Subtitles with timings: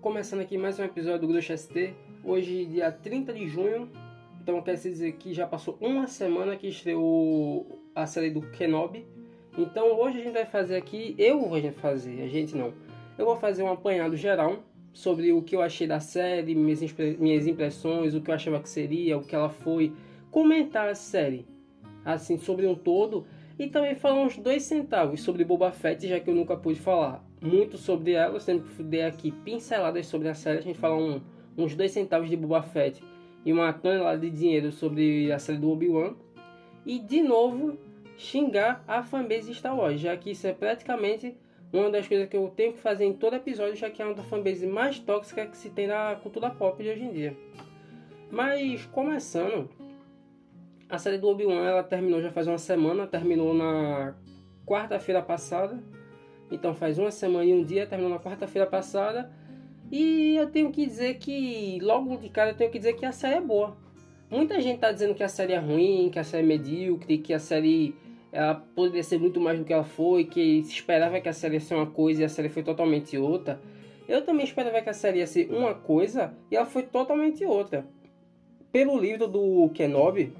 [0.00, 1.92] começando aqui mais um episódio do Grupo ST.
[2.24, 3.86] Hoje, dia 30 de junho.
[4.40, 9.06] Então, quer dizer que já passou uma semana que estreou a série do Kenobi.
[9.58, 11.14] Então, hoje a gente vai fazer aqui.
[11.18, 12.72] Eu vou fazer, a gente não.
[13.18, 14.60] Eu vou fazer um apanhado geral
[14.90, 16.80] sobre o que eu achei da série, minhas,
[17.18, 19.92] minhas impressões, o que eu achava que seria, o que ela foi.
[20.30, 21.46] Comentar a série,
[22.06, 23.26] assim, sobre um todo.
[23.58, 27.29] E também falar uns dois centavos sobre Boba Fett, já que eu nunca pude falar
[27.40, 31.20] muito sobre ela, eu sempre dei aqui pinceladas sobre a série, a gente fala um,
[31.56, 33.02] uns dois centavos de Boba Fett
[33.44, 36.14] e uma tonelada de dinheiro sobre a série do Obi-Wan.
[36.84, 37.78] E de novo
[38.16, 41.34] xingar a fanbase Star Wars, já que isso é praticamente
[41.72, 44.14] uma das coisas que eu tenho que fazer em todo episódio, já que é uma
[44.14, 47.36] das fanbase mais tóxicas que se tem na cultura pop de hoje em dia.
[48.30, 49.68] Mas começando,
[50.88, 54.14] a série do Obi-Wan ela terminou já faz uma semana, terminou na
[54.66, 55.82] quarta-feira passada.
[56.50, 59.30] Então faz uma semana e um dia, terminou na quarta-feira passada.
[59.90, 63.12] E eu tenho que dizer que, logo de cara, eu tenho que dizer que a
[63.12, 63.76] série é boa.
[64.30, 67.32] Muita gente tá dizendo que a série é ruim, que a série é medíocre, que
[67.32, 67.94] a série
[68.32, 71.54] ela poderia ser muito mais do que ela foi, que se esperava que a série
[71.54, 73.60] ia ser uma coisa e a série foi totalmente outra.
[74.08, 77.84] Eu também esperava que a série ia ser uma coisa e ela foi totalmente outra.
[78.70, 80.32] Pelo livro do Kenobi,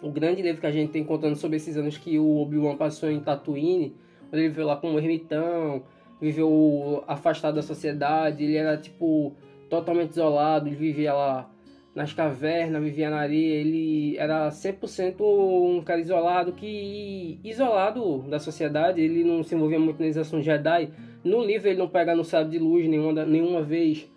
[0.00, 3.10] o grande livro que a gente tem contando sobre esses anos que o Obi-Wan passou
[3.10, 3.96] em Tatooine,
[4.38, 5.82] ele viveu lá como ermitão,
[6.20, 9.34] viveu afastado da sociedade, ele era tipo
[9.68, 11.50] totalmente isolado, ele vivia lá
[11.94, 19.00] nas cavernas, vivia na areia, ele era 100% um cara isolado que isolado da sociedade,
[19.00, 20.90] ele não se envolvia muito nas ações Jedi.
[21.22, 24.10] No livro ele não pega no sábio de luz nenhuma, nenhuma vez.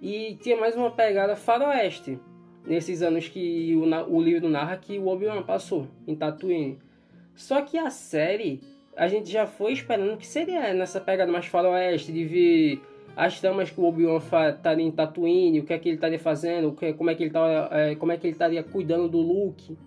[0.00, 2.18] E tinha mais uma pegada faroeste
[2.64, 6.78] nesses anos que o, o livro narra que o Obi-Wan passou em Tatooine.
[7.34, 8.60] Só que a série
[8.98, 12.82] a gente já foi esperando que seria nessa pegada mais faroeste, de ver
[13.16, 16.76] as tramas que o Obi-Wan estaria em Tatooine, o que é que ele estaria fazendo,
[16.96, 19.78] como é que ele estaria, é, como é que ele estaria cuidando do Luke.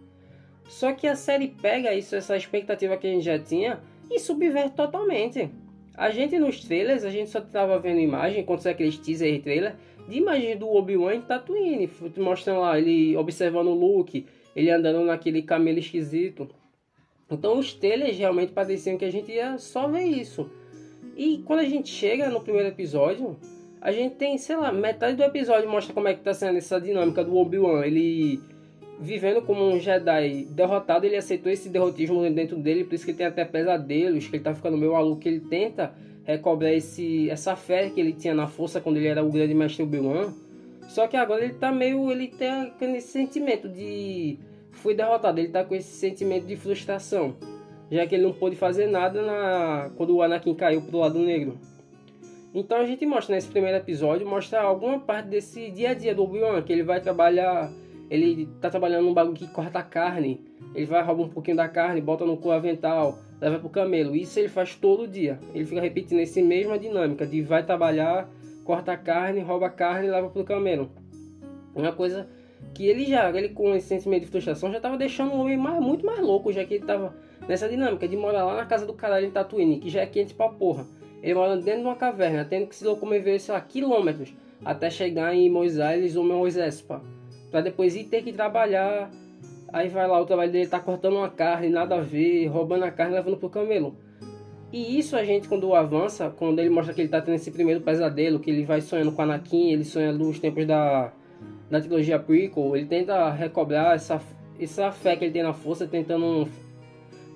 [0.69, 4.75] Só que a série pega isso, essa expectativa que a gente já tinha e subverte
[4.75, 5.49] totalmente.
[5.93, 9.39] A gente nos trailers, a gente só estava vendo imagem, quando saiu aqueles teaser e
[9.39, 9.75] trailer,
[10.07, 14.25] de imagem do Obi-Wan em Tatooine, mostrando lá ele observando o Luke,
[14.55, 16.47] ele andando naquele camelo esquisito.
[17.31, 20.49] Então os trailers realmente pareciam que a gente ia só ver isso.
[21.15, 23.37] E quando a gente chega no primeiro episódio,
[23.79, 26.79] a gente tem, sei lá, metade do episódio mostra como é que tá sendo essa
[26.79, 27.85] dinâmica do Obi-Wan.
[27.85, 28.39] Ele
[28.99, 33.17] vivendo como um Jedi derrotado, ele aceitou esse derrotismo dentro dele, por isso que ele
[33.17, 35.91] tem até pesadelos, que ele tá ficando meio maluco, que ele tenta
[36.23, 39.81] recobrar esse, essa fé que ele tinha na força quando ele era o grande mestre
[39.81, 40.31] Obi-Wan.
[40.87, 44.37] Só que agora ele tá meio, ele tem aquele sentimento de
[44.71, 45.39] fui derrotado.
[45.39, 47.35] Ele tá com esse sentimento de frustração,
[47.91, 51.57] já que ele não pôde fazer nada na quando o Anakin caiu pro lado negro.
[52.53, 56.23] Então a gente mostra nesse primeiro episódio, mostra alguma parte desse dia a dia do
[56.23, 57.71] Obi-Wan, que ele vai trabalhar,
[58.09, 60.41] ele tá trabalhando num bagulho que corta carne,
[60.75, 64.15] ele vai roubar um pouquinho da carne, bota no cu avental, leva pro camelo.
[64.15, 65.39] Isso ele faz todo dia.
[65.53, 68.29] Ele fica repetindo essa mesma dinâmica de vai trabalhar,
[68.65, 70.91] corta carne, rouba carne e leva pro camelo.
[71.73, 72.27] Uma coisa
[72.73, 75.79] que ele já, ele com esse sentimento de frustração, já estava deixando o homem mais,
[75.79, 77.13] muito mais louco, já que ele estava
[77.47, 80.33] nessa dinâmica de morar lá na casa do caralho em Tatooine, que já é quente
[80.33, 80.85] pra porra.
[81.21, 84.33] Ele mora dentro de uma caverna, tendo que se locomover, sei lá, quilômetros,
[84.63, 87.01] até chegar em Moisés ou Moisés, pá.
[87.51, 89.11] Pra depois ir ter que trabalhar.
[89.71, 92.91] Aí vai lá, o trabalho dele tá cortando uma carne, nada a ver, roubando a
[92.91, 93.95] carne levando pro camelo.
[94.71, 97.81] E isso a gente, quando avança, quando ele mostra que ele tá tendo esse primeiro
[97.81, 101.11] pesadelo, que ele vai sonhando com Anakin, ele sonha nos tempos da
[101.69, 104.21] na trilogia prequel, ele tenta recobrar essa,
[104.59, 106.47] essa fé que ele tem na força, tentando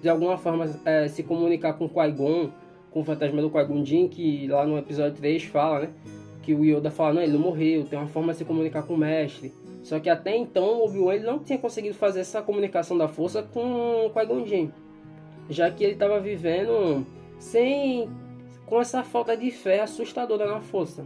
[0.01, 2.49] de alguma forma é, se comunicar com Qui-Gon,
[2.91, 5.89] com o fantasma do Qui-Gon Jinn, que lá no episódio 3 fala, né?
[6.43, 8.93] Que o Yoda fala, não, ele não morreu, tem uma forma de se comunicar com
[8.93, 9.51] o mestre.
[9.81, 14.05] Só que até então o Obi-Wan não tinha conseguido fazer essa comunicação da força com
[14.05, 14.69] o Qui-Gon Jinn.
[15.49, 17.05] Já que ele estava vivendo
[17.39, 18.09] sem
[18.65, 21.05] com essa falta de fé assustadora na força.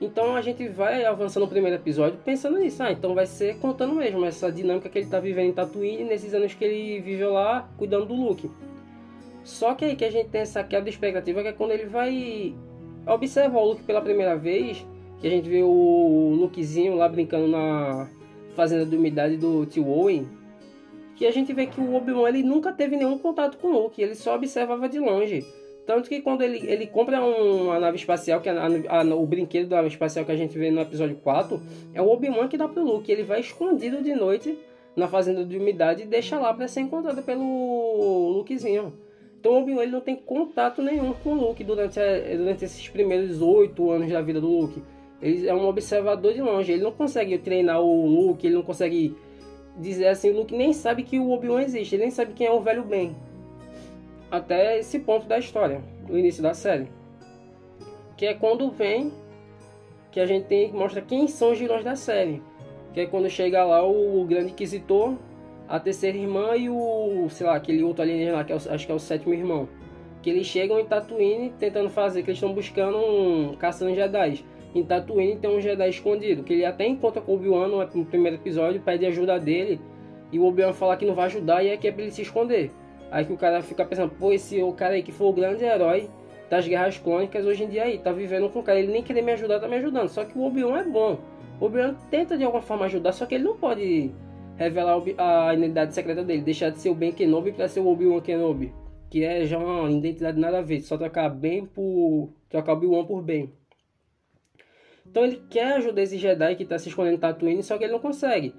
[0.00, 2.82] Então a gente vai avançando no primeiro episódio pensando nisso.
[2.82, 6.32] Ah, então vai ser contando mesmo essa dinâmica que ele está vivendo em Tatooine nesses
[6.32, 8.50] anos que ele viveu lá cuidando do Luke.
[9.44, 11.86] Só que aí que a gente tem essa quebra de expectativa que é quando ele
[11.86, 12.54] vai
[13.06, 14.86] observar o Luke pela primeira vez,
[15.20, 18.08] que a gente vê o Lukezinho lá brincando na
[18.54, 20.28] fazenda de umidade do Tio Owen,
[21.16, 24.00] que a gente vê que o Obi-Wan ele nunca teve nenhum contato com o Luke,
[24.00, 25.44] ele só observava de longe.
[25.90, 29.70] Tanto que quando ele, ele compra uma nave espacial, que é a, a, o brinquedo
[29.70, 31.60] da nave espacial que a gente vê no episódio 4,
[31.92, 33.10] é o Obi-Wan que dá pro Luke.
[33.10, 34.56] Ele vai escondido de noite
[34.94, 38.92] na fazenda de umidade e deixa lá para ser encontrado pelo Lukezinho.
[39.40, 43.42] Então o Obi-Wan não tem contato nenhum com o Luke durante, a, durante esses primeiros
[43.42, 44.80] oito anos da vida do Luke.
[45.20, 49.16] Ele é um observador de longe, ele não consegue treinar o Luke, ele não consegue
[49.76, 52.52] dizer assim, o Luke nem sabe que o Obi-Wan existe, ele nem sabe quem é
[52.52, 53.12] o velho Ben.
[54.30, 56.88] Até esse ponto da história, no início da série.
[58.16, 59.12] Que é quando vem
[60.12, 62.40] que a gente tem, mostra quem são os vilões da série.
[62.92, 65.16] Que é quando chega lá o, o grande inquisitor,
[65.68, 68.86] a terceira irmã e o, sei lá, aquele outro alienígena lá, que é o, acho
[68.86, 69.68] que é o sétimo irmão.
[70.22, 74.44] Que eles chegam em Tatooine tentando fazer, que eles estão buscando um caçando Jedi.
[74.74, 78.36] Em Tatooine tem um Jedi escondido, que ele até encontra com o Obi-Wan no primeiro
[78.36, 79.80] episódio, pede ajuda dele.
[80.30, 82.22] E o Obi-Wan fala que não vai ajudar e é que é pra ele se
[82.22, 82.70] esconder.
[83.10, 85.64] Aí que o cara fica pensando, pô, esse o cara aí que foi o grande
[85.64, 86.08] herói
[86.48, 89.22] das guerras clônicas hoje em dia aí, tá vivendo com o cara, ele nem querer
[89.22, 90.08] me ajudar, tá me ajudando.
[90.08, 91.18] Só que o Obi-Wan é bom.
[91.60, 94.10] O Obi-Wan tenta de alguma forma ajudar, só que ele não pode
[94.56, 98.20] revelar a identidade secreta dele, deixar de ser o Ben Kenobi para ser o Obi-Wan
[98.20, 98.72] Kenobi.
[99.08, 102.30] Que é já uma identidade nada a ver, só trocar Ben por.
[102.48, 103.52] trocar Obi-Wan por Ben.
[105.06, 107.92] Então ele quer ajudar esse Jedi que está se escondendo em Tatooine, só que ele
[107.92, 108.54] não consegue.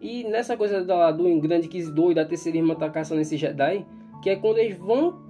[0.00, 3.84] E nessa coisa da, do grande Inquisidor e da terceira irmã tá caçando esse Jedi,
[4.22, 5.20] que é quando eles vão,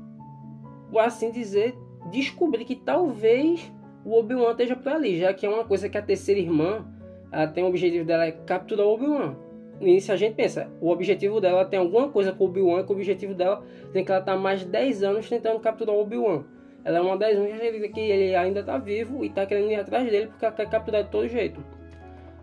[0.97, 1.75] assim dizer,
[2.11, 3.73] descobrir que talvez
[4.05, 6.87] o Obi-Wan esteja por ali, já que é uma coisa que a terceira irmã
[7.33, 9.37] ela tem o objetivo dela é capturar o Obi-Wan.
[9.81, 12.95] Nisso a gente pensa, o objetivo dela tem alguma coisa com o Obi-Wan, que o
[12.95, 16.45] objetivo dela tem que ela tá mais de 10 anos tentando capturar o Obi-Wan.
[16.85, 20.09] Ela é uma das únicas que ele ainda está vivo e está querendo ir atrás
[20.09, 21.63] dele porque ela quer capturar de todo jeito.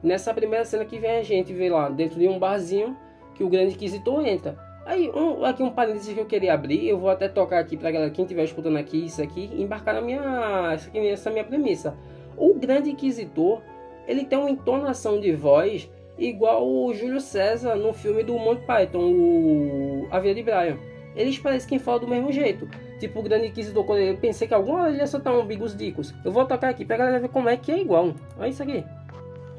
[0.02, 2.96] Nessa primeira cena que vem a gente vê lá dentro de um barzinho
[3.34, 4.58] que o grande inquisitor entra.
[4.86, 7.92] Aí, um, aqui um parênteses que eu queria abrir, eu vou até tocar aqui pra
[7.92, 11.94] galera, quem estiver escutando aqui, isso aqui, embarcar na minha, essa, aqui, essa minha premissa.
[12.38, 13.62] O grande inquisitor,
[14.08, 19.12] ele tem uma entonação de voz igual o Júlio César no filme do Monty Python,
[19.12, 20.78] o A Vida de Brian.
[21.18, 22.70] Eles parecem quem fala do mesmo jeito.
[23.00, 25.76] Tipo, o grande inquisidor, quando eu pensei que alguma hora ele ia soltar um Bigos
[25.76, 26.14] Dicos.
[26.24, 28.14] Eu vou tocar aqui pra galera ver como é que é igual.
[28.40, 28.84] Olha isso aqui.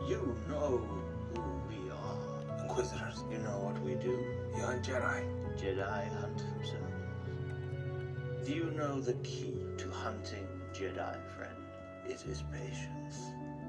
[0.09, 0.81] You know
[1.35, 2.63] who we are.
[2.63, 4.17] Inquisitors, you know what we do.
[4.57, 5.21] You hunt Jedi.
[5.61, 6.87] Jedi hunt themselves.
[8.47, 11.59] Do you know the key to hunting Jedi, friend?
[12.09, 13.17] It is patience.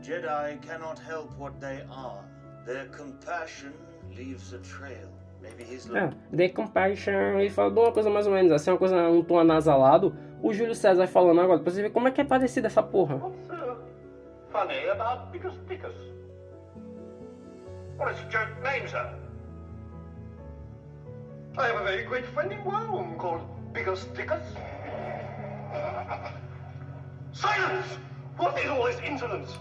[0.02, 2.24] Jedi cannot help what they are.
[2.66, 3.74] Their compassion
[4.16, 5.10] leaves a trail.
[5.94, 9.24] É, The Compassion, ele fala de uma coisa mais ou menos assim, uma coisa, um
[9.24, 10.14] tom anasalado.
[10.44, 13.16] O Júlio César falando agora, pra você ver como é que é parecido essa porra.
[13.16, 13.78] What's uh,
[14.52, 16.19] funny about Picus Picus?
[18.00, 19.14] Well, it's a joke name, sir.
[21.58, 23.42] I have a very great friend in Rome called
[23.74, 24.40] Picus Picus.
[27.34, 28.00] Silence!
[28.38, 29.52] What is all this insolence?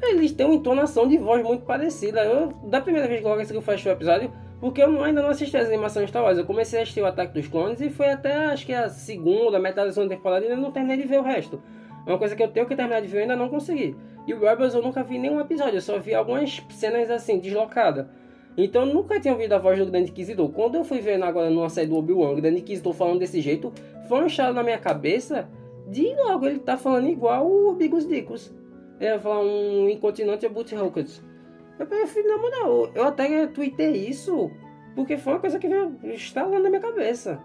[0.00, 2.24] Eles têm uma entonação de voz muito parecida.
[2.24, 5.28] Eu, da primeira vez que eu, que eu fecho o episódio, porque eu ainda não
[5.28, 6.38] assisti as animações Star Wars.
[6.38, 9.58] Eu comecei a assistir o Ataque dos Clones e foi até acho que a segunda,
[9.58, 11.62] metade da segunda temporada e ainda não terminei de ver o resto.
[12.06, 13.94] É uma coisa que eu tenho que terminar de ver e ainda não consegui.
[14.26, 18.06] E o Rebels eu nunca vi nenhum episódio, eu só vi algumas cenas assim, deslocadas.
[18.56, 20.50] Então eu nunca tinha ouvido a voz do Grande Inquisidor.
[20.50, 23.72] Quando eu fui ver agora numa série do Obi-Wan, o Grande Inquisidor falando desse jeito,
[24.08, 25.48] foi um estado na minha cabeça
[25.86, 28.52] de logo ele tá falando igual o Bigos Dicos.
[29.00, 31.22] Ele ia falar um incontinente a Boot Rockets.
[31.78, 34.50] Eu prefiro, na moral, eu até tuitei isso
[34.94, 37.40] porque foi uma coisa que veio instalando na minha cabeça.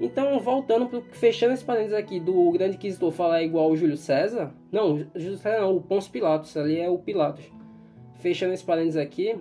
[0.00, 4.52] Então, voltando, pro, fechando esse parênteses aqui do grande inquisitor falar igual o Júlio César.
[4.70, 7.44] Não, Júlio César não, o Pons Pilatos, ali é o Pilatos.
[8.16, 9.38] Fechando esse parênteses aqui,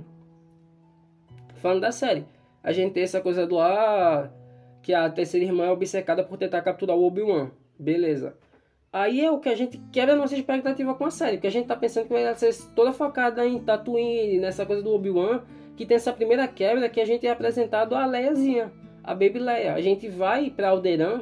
[1.55, 2.25] falando da série.
[2.63, 4.31] A gente tem essa coisa do ah,
[4.81, 7.51] que a terceira irmã é obcecada por tentar capturar o Obi-Wan.
[7.77, 8.37] Beleza.
[8.93, 11.51] Aí é o que a gente quebra a nossa expectativa com a série, porque a
[11.51, 15.43] gente tá pensando que vai ser toda focada em Tatooine, nessa coisa do Obi-Wan,
[15.75, 18.71] que tem essa primeira quebra que a gente é apresentado a Leiazinha,
[19.05, 19.75] a Baby Leia.
[19.75, 21.21] A gente vai para Alderan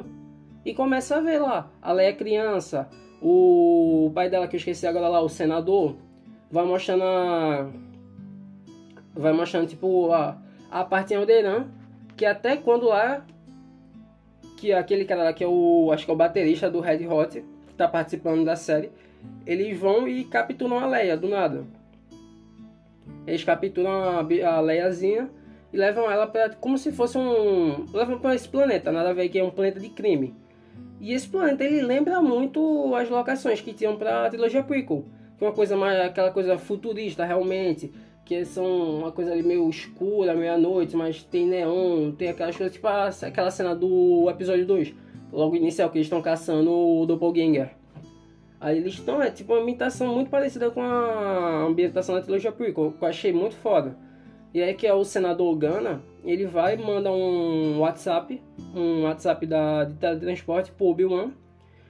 [0.64, 2.88] e começa a ver lá a Leia criança,
[3.20, 5.96] o pai dela que eu esqueci agora lá, o senador,
[6.50, 7.70] vai mostrando a...
[9.14, 10.38] vai mostrando tipo a,
[10.70, 11.66] a parte em Alderan,
[12.16, 13.24] que até quando lá
[14.56, 17.44] que aquele cara lá que é o acho que é o baterista do Red Hot
[17.70, 18.90] está participando da série,
[19.46, 21.66] eles vão e capturam a Leia do nada.
[23.26, 25.28] Eles capturam a, a Leiazinha
[25.74, 29.28] e levam ela para como se fosse um levam para esse planeta, nada a ver
[29.28, 30.32] que é um planeta de crime.
[31.00, 35.04] E esse planeta ele lembra muito as locações que tinham para a trilogia prequel,
[35.36, 37.92] que é uma coisa mais aquela coisa futurista realmente,
[38.24, 42.86] que são uma coisa ali meio escura, meia-noite, mas tem neon, tem aquelas coisas tipo
[42.86, 44.94] aquela cena do episódio 2
[45.32, 47.70] logo inicial, que eles estão caçando o Doppelganger.
[48.60, 52.92] Aí eles estão, é tipo uma imitação muito parecida com a ambientação da trilogia prequel,
[52.92, 53.96] que eu achei muito foda.
[54.54, 58.40] E aí que é o senador Gana, ele vai manda um WhatsApp,
[58.72, 61.32] um WhatsApp da, de teletransporte pro Obi-Wan,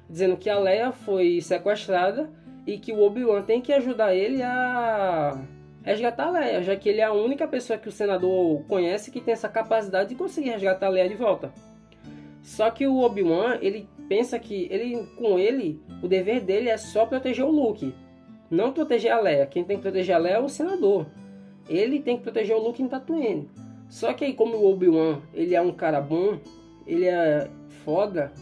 [0.09, 2.31] dizendo que a Leia foi sequestrada
[2.67, 5.39] e que o Obi-Wan tem que ajudar ele a
[5.83, 9.21] resgatar a Leia, já que ele é a única pessoa que o senador conhece que
[9.21, 11.53] tem essa capacidade de conseguir resgatar a Leia de volta.
[12.43, 17.05] Só que o Obi-Wan, ele pensa que ele com ele, o dever dele é só
[17.05, 17.95] proteger o Luke,
[18.51, 19.45] não proteger a Leia.
[19.45, 21.07] Quem tem que proteger a Leia é o senador.
[21.69, 23.49] Ele tem que proteger o Luke em Tatooine.
[23.89, 26.39] Só que aí como o Obi-Wan, ele é um cara bom,
[26.87, 27.49] ele é
[27.85, 28.33] foda,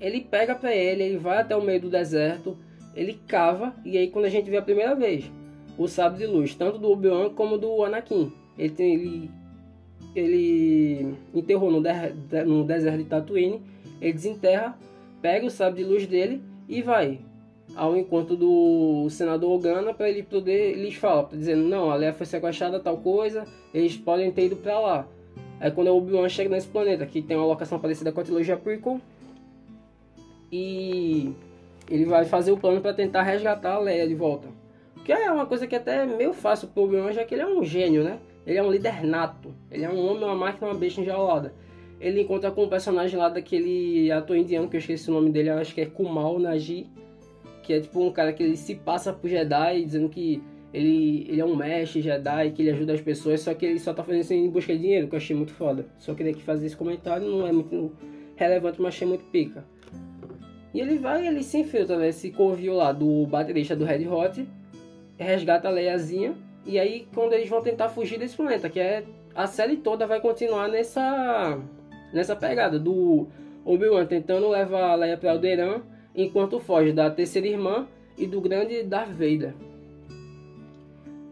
[0.00, 2.56] ele pega pra ele, ele vai até o meio do deserto,
[2.94, 5.30] ele cava, e aí quando a gente vê a primeira vez
[5.76, 9.30] o sábio de luz, tanto do Obi-Wan como do Anakin, ele, tem, ele,
[10.14, 13.60] ele enterrou no, de, no deserto de Tatooine,
[14.00, 14.78] ele desenterra,
[15.20, 17.18] pega o sábio de luz dele e vai
[17.76, 22.24] ao encontro do senador Ogana para ele poder lhes falar, dizendo não, a Leia foi
[22.24, 25.08] sequestrada tal coisa, eles podem ter ido para lá.
[25.60, 28.56] Aí quando o Obi-Wan chega nesse planeta, que tem uma locação parecida com a trilogia
[28.56, 29.00] prequel,
[30.50, 31.32] e
[31.90, 34.48] ele vai fazer o plano para tentar resgatar a Leia de volta.
[35.04, 37.42] Que é uma coisa que é até é meio fácil pro Obi-Wan, já que ele
[37.42, 38.18] é um gênio, né?
[38.46, 39.54] Ele é um líder nato.
[39.70, 41.52] Ele é um homem, uma máquina, uma besta enjaulada.
[42.00, 45.50] Ele encontra com um personagem lá daquele ator indiano, que eu esqueci o nome dele,
[45.50, 46.86] acho que é Kumal Naji.
[47.66, 50.40] Que é tipo um cara que ele se passa por Jedi, dizendo que
[50.72, 53.92] ele, ele é um mestre Jedi, que ele ajuda as pessoas, só que ele só
[53.92, 55.84] tá fazendo isso em busca de dinheiro, que eu achei muito foda.
[55.98, 57.90] Só queria que fazer esse comentário, não é muito
[58.36, 59.64] relevante, mas achei muito pica.
[60.72, 64.46] E ele vai, ele se infiltra nesse covil lá do baterista do Red Hot,
[65.18, 69.02] resgata a Leiazinha, e aí quando eles vão tentar fugir desse planeta, que é
[69.34, 71.58] a série toda vai continuar nessa
[72.12, 73.26] nessa pegada do
[73.64, 75.82] Obi-Wan tentando levar a Leia para Alderaan,
[76.16, 79.54] enquanto foge da terceira irmã e do grande Darth Vader.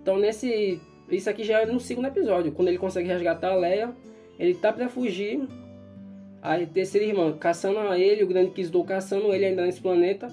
[0.02, 3.94] Então nesse isso aqui já é no segundo episódio, quando ele consegue resgatar a Leia,
[4.38, 5.46] ele tá para fugir
[6.42, 10.28] a terceira irmã caçando a ele, o grande Kisdou caçando ele ainda nesse planeta,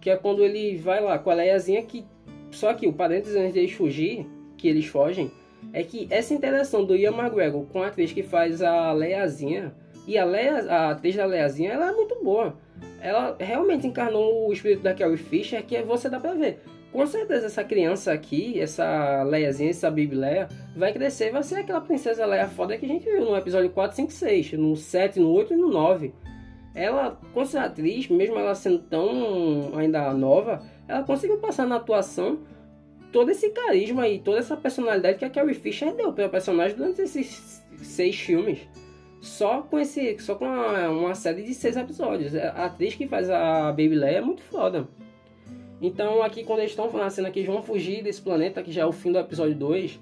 [0.00, 2.04] que é quando ele vai lá com a Leiazinha, que
[2.50, 5.30] só que o parênteses antes deles fugir, que eles fogem,
[5.72, 9.74] é que essa interação do Ian McGregor com a atriz que faz a Leiazinha,
[10.06, 12.56] e a, Leia, a atriz da Leiazinha, ela é muito boa.
[13.00, 16.60] Ela realmente encarnou o espírito da Carrie Fisher, que você dá pra ver
[16.94, 21.80] com certeza essa criança aqui, essa Leiazinha, essa Baby Leia, vai crescer vai ser aquela
[21.80, 25.32] princesa Leia foda que a gente viu no episódio 4, 5, 6, no 7, no
[25.32, 26.14] 8 e no 9.
[26.72, 32.38] Ela, com ser atriz, mesmo ela sendo tão ainda nova, ela conseguiu passar na atuação
[33.10, 36.76] todo esse carisma e toda essa personalidade que a Carrie Fisher deu para o personagem
[36.76, 38.60] durante esses seis filmes.
[39.24, 42.36] Só com esse, só com uma, uma série de seis episódios.
[42.36, 44.86] A atriz que faz a Baby Leia é muito foda.
[45.80, 48.86] Então, aqui, quando eles estão na cena que vão fugir desse planeta, que já é
[48.86, 49.98] o fim do episódio 2,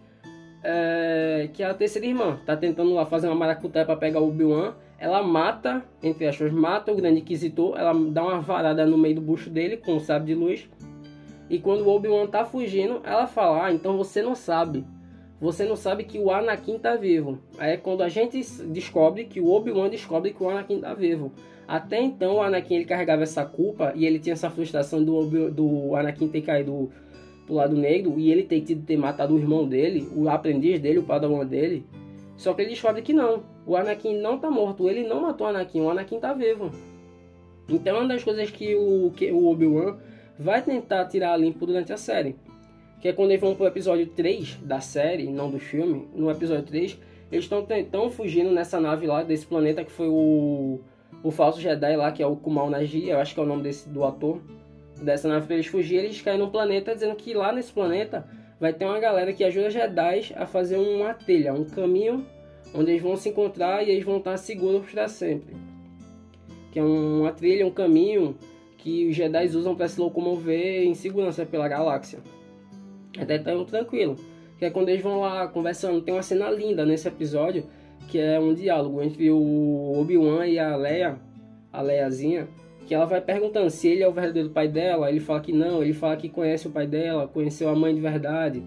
[0.64, 4.75] é, que a terceira irmã tá tentando lá fazer uma maracutaia para pegar o Obi-Wan.
[4.99, 7.79] Ela mata, entre aspas, mata o grande inquisitor.
[7.79, 10.69] Ela dá uma varada no meio do bucho dele com o sábio de luz.
[11.49, 14.85] E quando o Obi-Wan tá fugindo, ela fala: Ah, então você não sabe.
[15.43, 17.41] Você não sabe que o Anakin tá vivo.
[17.59, 21.33] Aí é quando a gente descobre que o Obi-Wan descobre que o Anakin tá vivo.
[21.67, 25.97] Até então, o Anakin ele carregava essa culpa e ele tinha essa frustração do, do
[25.97, 26.93] Anakin ter caído
[27.45, 31.01] pro lado negro e ele ter tido ter matado o irmão dele, o aprendiz dele,
[31.01, 31.85] o padawan dele.
[32.37, 33.43] Só que ele descobre que não.
[33.67, 36.71] O Anakin não tá morto, ele não matou o Anakin, o Anakin tá vivo.
[37.69, 39.97] Então, uma das coisas que o, que o Obi-Wan
[40.39, 42.37] vai tentar tirar limpo durante a série,
[43.03, 46.63] que é quando eles vão pro episódio 3 da série, não do filme, no episódio
[46.63, 46.97] 3,
[47.33, 50.79] eles estão fugindo nessa nave lá desse planeta que foi o
[51.23, 53.63] o falso Jedi lá, que é o Kumal Naji, eu acho que é o nome
[53.63, 54.41] desse, do ator,
[55.01, 58.27] dessa nave pra eles fugirem, eles caem num planeta dizendo que lá nesse planeta
[58.59, 62.25] vai ter uma galera que ajuda Jedi a fazer uma trilha, um caminho
[62.75, 65.55] onde eles vão se encontrar e eles vão estar seguros para sempre.
[66.73, 68.37] Que é uma trilha, um caminho
[68.79, 72.21] que os Jedi usam para se locomover em segurança pela galáxia.
[73.19, 74.16] Até então tranquilo.
[74.59, 77.64] Que é quando eles vão lá conversando, tem uma cena linda nesse episódio
[78.09, 81.19] que é um diálogo entre o Obi-Wan e a Leia,
[81.73, 82.49] a Leiazinha,
[82.87, 85.83] que ela vai perguntando se ele é o verdadeiro pai dela, ele fala que não,
[85.83, 88.62] ele fala que conhece o pai dela, conheceu a mãe de verdade,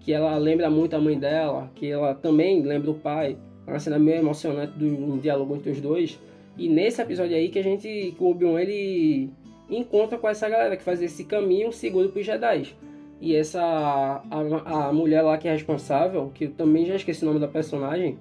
[0.00, 3.36] que ela lembra muito a mãe dela, que ela também lembra o pai.
[3.66, 6.20] É uma cena meio emocionante do um diálogo entre os dois.
[6.58, 9.30] E nesse episódio aí que a gente, que o Obi-Wan ele
[9.70, 12.74] encontra com essa galera que faz esse caminho seguro para os Jedi.
[13.22, 17.26] E essa a, a mulher lá que é responsável, que eu também já esqueci o
[17.28, 18.18] nome da personagem,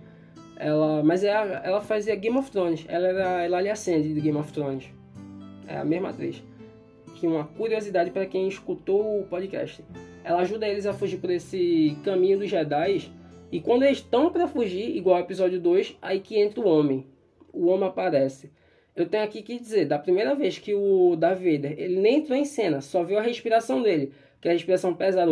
[0.55, 2.86] ela, mas é a, ela fazia Game of Thrones.
[2.88, 4.86] Ela era Elalia Sand de Game of Thrones.
[5.67, 6.43] É a mesma atriz.
[7.15, 9.84] Que uma curiosidade para quem escutou o podcast.
[10.24, 13.12] ela ajuda eles a fugir por esse caminho dos Jedi.
[13.51, 17.08] E quando eles estão para fugir, igual ao episódio 2, aí que entra o homem.
[17.51, 18.51] O homem aparece.
[18.96, 22.38] Eu tenho aqui que dizer, da primeira vez que o Darth Vader, ele nem entrou
[22.38, 25.31] em cena, só viu a respiração dele, que é a respiração pesada.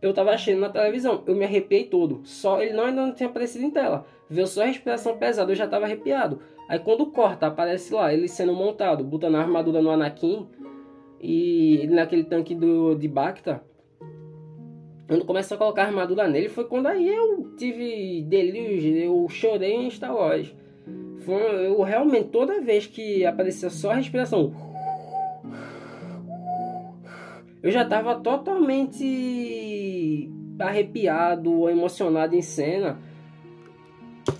[0.00, 2.22] Eu tava achando na televisão, eu me arrepiei todo.
[2.24, 4.06] Só ele não ainda não tinha aparecido em tela.
[4.28, 6.40] Viu só a respiração pesada, eu já tava arrepiado.
[6.68, 10.48] Aí quando corta, aparece lá, ele sendo montado, botando a armadura no Anakin
[11.20, 13.62] e ele naquele tanque do, de Bacta.
[15.06, 19.74] Quando começa a colocar a armadura nele, foi quando aí eu tive delírios, eu chorei
[19.74, 20.54] em Star Wars.
[21.24, 24.54] Foi, eu realmente, toda vez que aparecia só a respiração,
[27.62, 32.98] eu já estava totalmente arrepiado, emocionado em cena.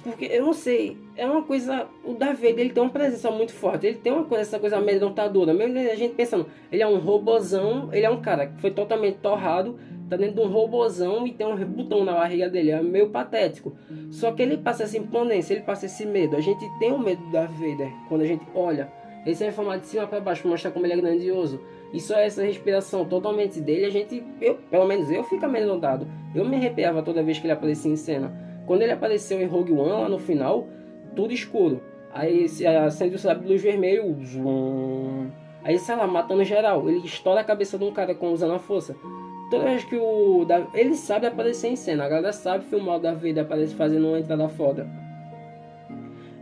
[0.03, 1.87] Porque eu não sei, é uma coisa.
[2.05, 5.55] O David ele tem uma presença muito forte, ele tem uma coisa, essa coisa amedrontadora.
[5.55, 9.19] Mesmo a gente pensando, ele é um robozão, ele é um cara que foi totalmente
[9.19, 9.79] torrado,
[10.09, 13.77] tá dentro de um robozão e tem um botão na barriga dele, é meio patético.
[14.11, 16.37] Só que ele passa essa imponência, ele passa esse medo.
[16.37, 18.91] A gente tem o medo da Vader quando a gente olha.
[19.25, 21.59] Ele é formado de cima para baixo para mostrar como ele é grandioso.
[21.95, 26.07] E só essa respiração totalmente dele, a gente, eu, pelo menos eu, fico amedrontado.
[26.35, 28.37] Eu me arrepiava toda vez que ele aparecia em cena.
[28.67, 30.67] Quando ele apareceu em Rogue One, lá no final,
[31.15, 31.81] tudo escuro.
[32.13, 32.47] Aí
[32.87, 35.31] acende o luz vermelho, zoom.
[35.65, 36.89] Aí, sei lá, matando geral.
[36.89, 38.95] Ele estoura a cabeça de um cara com usando a força.
[39.51, 40.47] Toda vez que o.
[40.75, 42.05] Ele sabe aparecer em cena.
[42.05, 44.87] A galera sabe filmar o Darth Vader aparece fazendo uma entrada foda.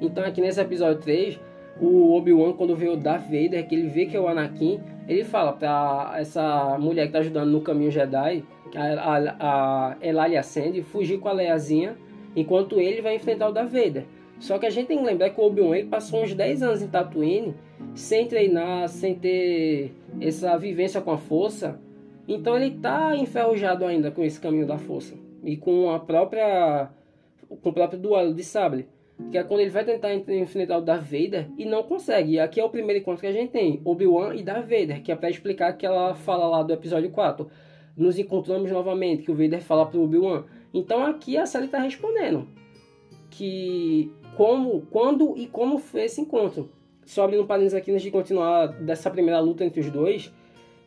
[0.00, 1.38] Então aqui nesse episódio 3,
[1.80, 5.24] o Obi-Wan, quando vê o Darth Vader, que ele vê que é o Anakin, ele
[5.24, 10.82] fala pra essa mulher que tá ajudando no caminho Jedi, a, a, a Elalia Sand,
[10.82, 11.96] fugir com a Leiazinha,
[12.34, 14.04] enquanto ele vai enfrentar o Darth Vader.
[14.38, 16.88] Só que a gente tem que lembrar que o Obi-Wan passou uns 10 anos em
[16.88, 17.54] Tatooine
[17.94, 21.80] sem treinar, sem ter essa vivência com a força.
[22.26, 26.90] Então ele tá enferrujado ainda com esse caminho da força e com a própria
[27.60, 28.88] com o próprio duelo de sabre,
[29.30, 32.32] que é quando ele vai tentar enfrentar o Darth Vader e não consegue.
[32.32, 35.12] E aqui é o primeiro encontro que a gente tem, Obi-Wan e Darth Vader, que
[35.12, 37.48] é para explicar aquela fala lá do episódio 4.
[37.96, 40.44] Nos encontramos novamente, que o Vader fala pro Obi-Wan.
[40.72, 42.48] Então aqui a série está respondendo
[43.30, 46.70] que como, quando e como foi esse encontro.
[47.04, 50.32] Só abrindo um parênteses aqui antes de continuar dessa primeira luta entre os dois,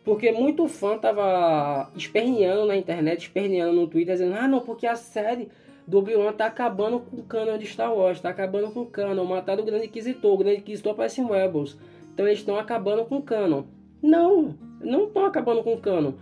[0.03, 4.95] porque muito fã tava esperneando na internet, esperneando no Twitter, dizendo: ah, não, porque a
[4.95, 5.49] série
[5.85, 9.25] do Obi-Wan tá acabando com o canon de Star Wars, tá acabando com o canon,
[9.25, 11.77] mataram o Grande Inquisitor, o Grande Inquisitor aparece em Rebels,
[12.13, 13.63] então eles estão acabando com o canon.
[14.01, 16.13] Não, não estão acabando com o canon.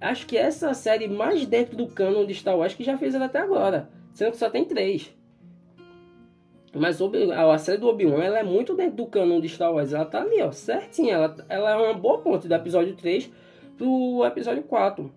[0.00, 3.26] Acho que essa série mais dentro do canon de Star Wars que já fez ela
[3.26, 5.14] até agora, sendo que só tem três.
[6.72, 9.92] Mas a série do Obi-Wan ela é muito dentro do canon de Star Wars.
[9.92, 11.14] Ela tá ali, ó, certinha.
[11.14, 13.30] Ela, ela é uma boa ponte do episódio 3
[13.76, 15.10] pro episódio 4.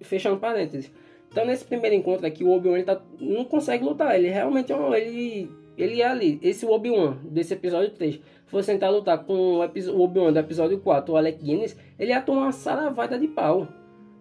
[0.00, 0.90] Fechando parênteses.
[1.30, 4.18] Então nesse primeiro encontro aqui, o Obi-Wan tá, não consegue lutar.
[4.18, 6.40] Ele realmente é um, ele, ele é ali.
[6.42, 11.16] Esse Obi-Wan desse episódio 3 fosse tentar lutar com o Obi-Wan do episódio 4, o
[11.16, 13.68] Alec Guinness, ele ia tomar uma saravada de pau.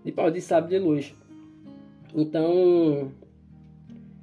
[0.04, 1.16] De pau de sábio de luz.
[2.14, 3.12] Então,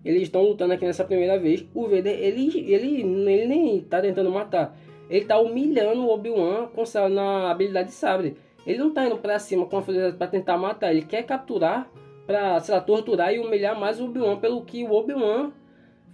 [0.05, 1.65] eles estão lutando aqui nessa primeira vez.
[1.75, 4.77] O Vader, ele, ele, ele nem tá tentando matar.
[5.09, 8.37] Ele tá humilhando o Obi-Wan com na habilidade de sabre.
[8.67, 10.91] Ele não tá indo pra cima com a força pra tentar matar.
[10.91, 11.91] Ele quer capturar,
[12.27, 15.53] pra, sei lá, torturar e humilhar mais o Obi-Wan pelo que o Obi-Wan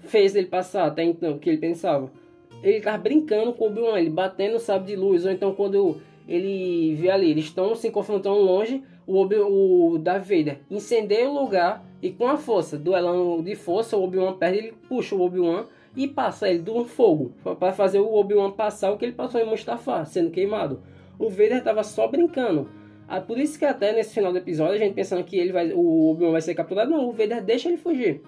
[0.01, 2.11] fez ele passar até então, o que ele pensava.
[2.62, 5.24] Ele tá brincando com o Obi-Wan, ele batendo o sabre de luz.
[5.24, 5.96] Ou então quando
[6.27, 11.42] ele vê ali, eles estão se confrontando longe, o, Obi, o Darth Vader incendeia o
[11.42, 15.64] lugar e com a força, duelando de força, o Obi-Wan perde, ele puxa o Obi-Wan
[15.97, 19.47] e passa ele do fogo, para fazer o Obi-Wan passar o que ele passou em
[19.47, 20.83] Mustafar, sendo queimado.
[21.18, 22.68] O Vader estava só brincando.
[23.09, 25.73] Ah, por isso que até nesse final do episódio, a gente pensando que ele vai,
[25.73, 28.21] o Obi-Wan vai ser capturado, não, o Vader deixa ele fugir.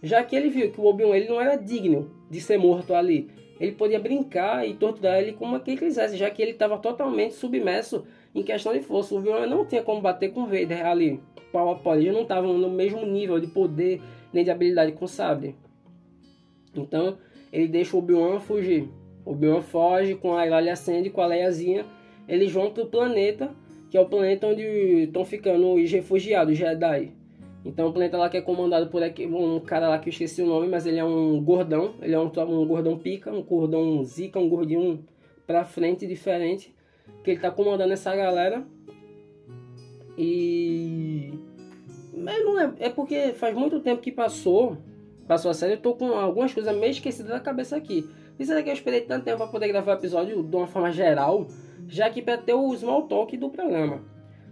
[0.00, 3.28] Já que ele viu que o Obi-Wan ele não era digno de ser morto ali.
[3.58, 8.06] Ele podia brincar e torturar ele como ele quisesse, já que ele estava totalmente submerso
[8.34, 9.14] em questão de força.
[9.14, 11.96] O Obi-Wan não tinha como bater com o Vader ali pau a pau.
[11.96, 14.00] Eles não estavam no mesmo nível de poder
[14.32, 15.54] nem de habilidade com o sabre.
[16.74, 17.18] Então
[17.52, 18.88] ele deixa o Obi-Wan fugir.
[19.24, 21.84] O Obi-Wan foge com a Irália acende com a Leiazinha.
[22.28, 23.50] Eles vão pro planeta,
[23.90, 27.12] que é o planeta onde estão ficando os refugiados, os Jedi.
[27.64, 30.46] Então o planeta lá que é comandado por um cara lá que eu esqueci o
[30.46, 31.94] nome, mas ele é um gordão.
[32.00, 35.04] Ele é um, um gordão pica, um gordão zica, um gordinho
[35.46, 36.72] pra frente diferente.
[37.22, 38.64] Que ele tá comandando essa galera.
[40.16, 41.32] E.
[42.16, 44.76] Mas não é, é porque faz muito tempo que passou.
[45.26, 48.08] Passou a série, eu tô com algumas coisas meio esquecidas da cabeça aqui.
[48.38, 51.46] Isso daqui eu esperei tanto tempo para poder gravar o episódio de uma forma geral
[51.90, 54.00] já que para ter o small talk do programa.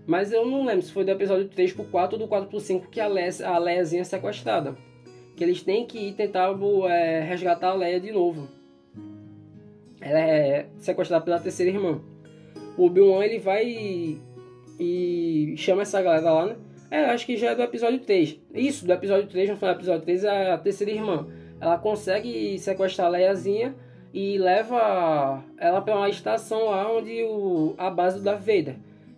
[0.07, 2.61] Mas eu não lembro se foi do episódio 3 pro 4 ou do 4 pro
[2.61, 4.77] 5 que a, Leia, a Leiazinha é sequestrada.
[5.37, 6.51] Que eles têm que ir tentar
[6.88, 8.49] é, resgatar a Leia de novo.
[10.01, 12.01] Ela é sequestrada pela terceira irmã.
[12.79, 14.19] O Obi-Wan ele vai e,
[14.79, 16.57] e chama essa galera lá, né?
[16.91, 18.38] É, acho que já é do episódio 3.
[18.55, 21.27] Isso, do episódio 3, no final do episódio 3, é a terceira irmã.
[21.61, 23.75] Ela consegue sequestrar a Leiazinha
[24.14, 28.77] e leva ela para uma estação lá onde o, a base do Darth Vader.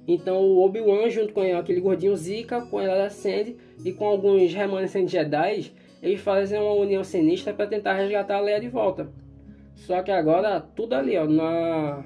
[0.09, 5.13] Então o Obi-Wan junto com aquele gordinho Zika, com ela acende e com alguns remanescentes
[5.13, 5.71] Jedi,
[6.03, 9.09] eles fazem uma união sinistra para tentar resgatar a Leia de volta.
[9.77, 12.03] Só que agora tudo ali, ó, na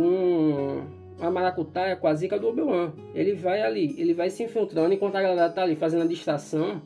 [0.00, 0.82] com
[1.20, 2.92] a maracutaia com a zica do Obi-Wan.
[3.14, 6.80] Ele vai ali, ele vai se infiltrando enquanto a galera tá ali fazendo a distração.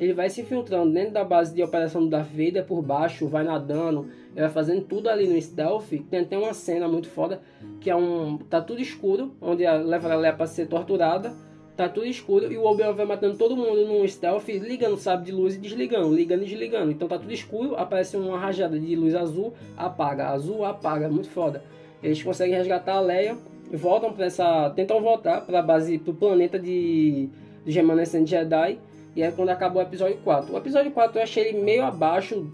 [0.00, 4.08] Ele vai se infiltrando dentro da base de operação do Vader por baixo, vai nadando,
[4.32, 5.90] ele vai fazendo tudo ali no stealth.
[6.10, 7.40] Tem até uma cena muito foda
[7.80, 8.38] que é um.
[8.38, 11.32] tá tudo escuro, onde leva a Leia pra ser torturada.
[11.76, 15.32] Tá tudo escuro e o Obi-Wan vai matando todo mundo no stealth, ligando sábio de
[15.32, 16.90] luz e desligando, ligando e desligando.
[16.90, 21.62] Então tá tudo escuro, aparece uma rajada de luz azul, apaga, azul, apaga, muito foda.
[22.04, 23.34] Eles conseguem resgatar a Leia,
[23.72, 27.30] voltam para essa, tentam voltar para a base, pro planeta de,
[27.64, 28.78] de remanescentes Jedi.
[29.16, 30.52] E é quando acabou o episódio 4.
[30.52, 32.46] O episódio 4 eu achei ele meio abaixo,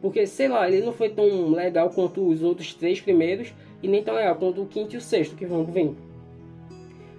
[0.00, 4.02] porque sei lá, ele não foi tão legal quanto os outros três primeiros e nem
[4.02, 5.94] tão legal quanto o quinto e o sexto que vão vir.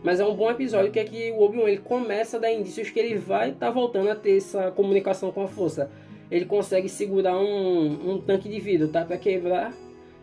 [0.02, 2.90] Mas é um bom episódio que é que o Obi-Wan ele começa a dar indícios
[2.90, 5.92] que ele vai estar tá voltando a ter essa comunicação com a força.
[6.32, 9.06] Ele consegue segurar um, um tanque de vidro, tá?
[9.06, 9.72] Para quebrar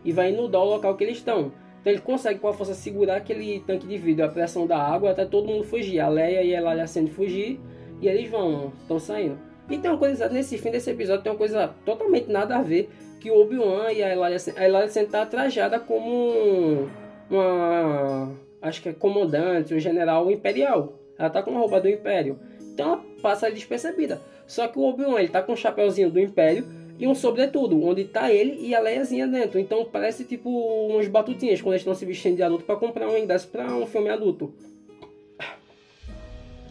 [0.03, 1.51] e vai inundar o local que eles estão.
[1.81, 5.11] Então ele consegue com a força segurar aquele tanque de vidro, a pressão da água,
[5.11, 5.99] até todo mundo fugir.
[5.99, 7.59] A Leia e a Elalia sendo fugir
[7.99, 9.37] e eles vão, estão saindo.
[9.69, 12.89] E tem uma coisa, nesse fim desse episódio tem uma coisa totalmente nada a ver,
[13.19, 16.89] que o Obi-Wan e a Elalia, a Elalia está trajada como
[17.29, 20.99] uma, acho que é comandante, um general imperial.
[21.17, 22.39] Ela tá com a roupa do Império.
[22.73, 24.19] Então ela passa despercebida.
[24.45, 26.65] Só que o Obi-Wan, ele tá com um chapéuzinho do Império
[27.01, 29.57] e um sobretudo, onde tá ele e a Leiazinha dentro.
[29.57, 30.47] Então parece tipo
[30.95, 33.87] uns batutinhas quando eles estão se vestindo de adulto para comprar um ingresso para um
[33.87, 34.53] filme adulto.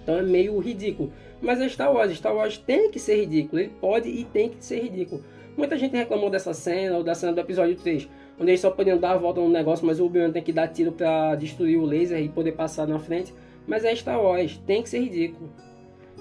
[0.00, 1.12] Então é meio ridículo.
[1.42, 2.16] Mas é Star Wars.
[2.16, 3.60] Star Wars tem que ser ridículo.
[3.60, 5.24] Ele pode e tem que ser ridículo.
[5.56, 8.98] Muita gente reclamou dessa cena ou da cena do episódio 3, onde eles só podiam
[8.98, 11.84] dar a volta no negócio, mas o Obi-Wan tem que dar tiro para destruir o
[11.84, 13.34] laser e poder passar na frente.
[13.66, 15.50] Mas é Star Wars, tem que ser ridículo.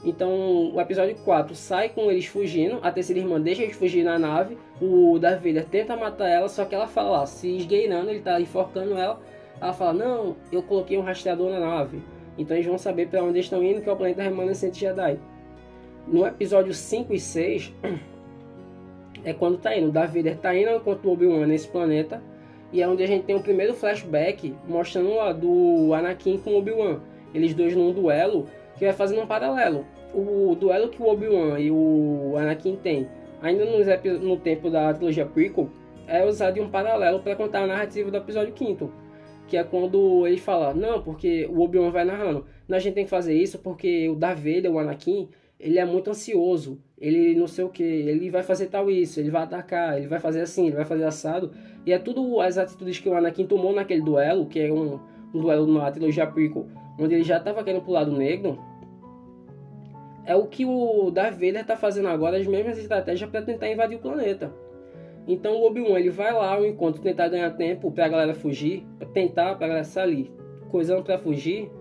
[0.04, 4.18] Então, o episódio 4 sai com eles fugindo, a terceira irmã deixa eles fugir na
[4.18, 8.40] nave, o Darth Vader tenta matar ela, só que ela fala se esgueirando, ele tá
[8.40, 9.20] enforcando ela,
[9.60, 12.02] ela fala, não, eu coloquei um rastreador na nave,
[12.38, 15.20] então eles vão saber para onde estão indo, que é o planeta remanescente Jedi.
[16.08, 17.74] No episódio 5 e 6,
[19.26, 22.24] é quando tá indo, o Darth Vader tá indo enquanto o Obi-Wan nesse planeta,
[22.72, 26.60] e é onde a gente tem o primeiro flashback mostrando lá do Anakin com o
[26.60, 27.00] Obi-Wan,
[27.34, 28.48] eles dois num duelo,
[28.80, 29.86] que vai fazendo um paralelo.
[30.14, 33.08] O duelo que o Obi-Wan e o Anakin têm,
[33.42, 35.70] ainda no, no tempo da trilogia prequel,
[36.08, 39.10] é usado em um paralelo para contar a narrativa do episódio 5
[39.50, 43.04] que é quando ele fala, não, porque o Obi-Wan vai narrando, não, a gente tem
[43.04, 45.28] que fazer isso porque o Darth Vader, o Anakin,
[45.60, 49.32] ele é muito ansioso, ele não sei o que, ele vai fazer tal isso, ele
[49.32, 51.52] vai atacar, ele vai fazer assim, ele vai fazer assado,
[51.84, 55.00] e é tudo as atitudes que o Anakin tomou naquele duelo, que é um,
[55.34, 56.68] um duelo na trilogia prequel,
[57.00, 58.60] onde ele já estava querendo pro lado negro,
[60.30, 63.98] é o que o Darth Vader está fazendo agora, as mesmas estratégias para tentar invadir
[63.98, 64.54] o planeta.
[65.28, 68.86] Então o Obi-Wan ele vai lá ao encontro tentar ganhar tempo para a galera fugir,
[69.12, 70.32] tentar para galera sair,
[70.70, 71.72] coisando para fugir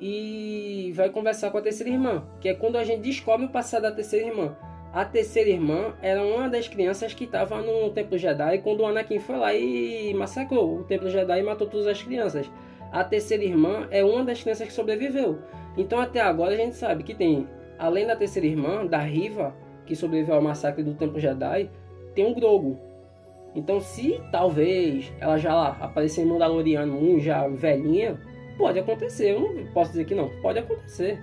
[0.00, 3.82] e vai conversar com a terceira irmã, que é quando a gente descobre o passado
[3.82, 4.56] da terceira irmã.
[4.92, 9.20] A terceira irmã era uma das crianças que estava no Templo Jedi quando o Anakin
[9.20, 12.50] foi lá e massacrou o Templo Jedi e matou todas as crianças.
[12.90, 15.38] A terceira irmã é uma das crianças que sobreviveu.
[15.76, 17.46] Então até agora a gente sabe que tem
[17.80, 19.54] Além da terceira irmã, da Riva,
[19.86, 21.70] que sobreviveu ao massacre do Templo Jedi,
[22.14, 22.78] tem um Grogu.
[23.54, 28.20] Então, se talvez ela já lá aparecer em Mandaloriano 1 já velhinha,
[28.58, 29.30] pode acontecer.
[29.30, 30.28] Eu não posso dizer que não.
[30.42, 31.18] Pode acontecer.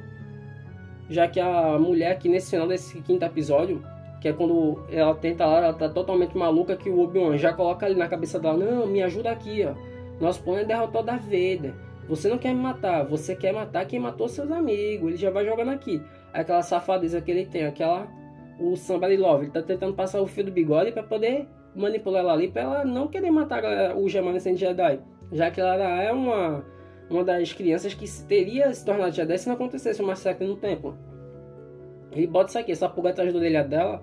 [1.07, 3.83] Já que a mulher aqui nesse final desse quinto episódio,
[4.19, 7.85] que é quando ela tenta lá, ela tá totalmente maluca, que o Obi-Wan já coloca
[7.85, 9.75] ali na cabeça dela: Não, me ajuda aqui, ó.
[10.19, 11.75] Nosso plano é derrotar o Darth Vader.
[12.09, 15.09] Você não quer me matar, você quer matar quem matou seus amigos.
[15.09, 16.01] Ele já vai jogando aqui
[16.41, 18.07] aquela safadeza que ele tem, aquela
[18.59, 19.45] o Somebody Love.
[19.45, 22.85] Ele tá tentando passar o fio do bigode para poder manipular ela ali, para ela
[22.85, 23.63] não querer matar
[23.95, 24.99] o Remanescente Jedi,
[25.31, 26.65] já que ela é uma
[27.09, 30.97] uma das crianças que teria se tornado Jedi se não acontecesse um massacre no templo.
[32.11, 34.01] Ele bota isso aqui, essa pulga atrás do orelha dela,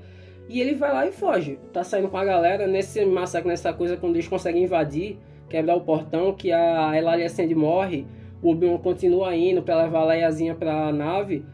[0.49, 1.59] e ele vai lá e foge.
[1.73, 5.19] Tá saindo com a galera nesse massacre, nessa coisa, quando eles conseguem invadir,
[5.49, 8.07] quebrar o portão, que a Elaria Sand morre,
[8.43, 11.45] o Obi-Wan continua indo para levar a Leiazinha para a nave,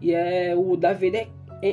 [0.00, 1.28] e é o Darth Vader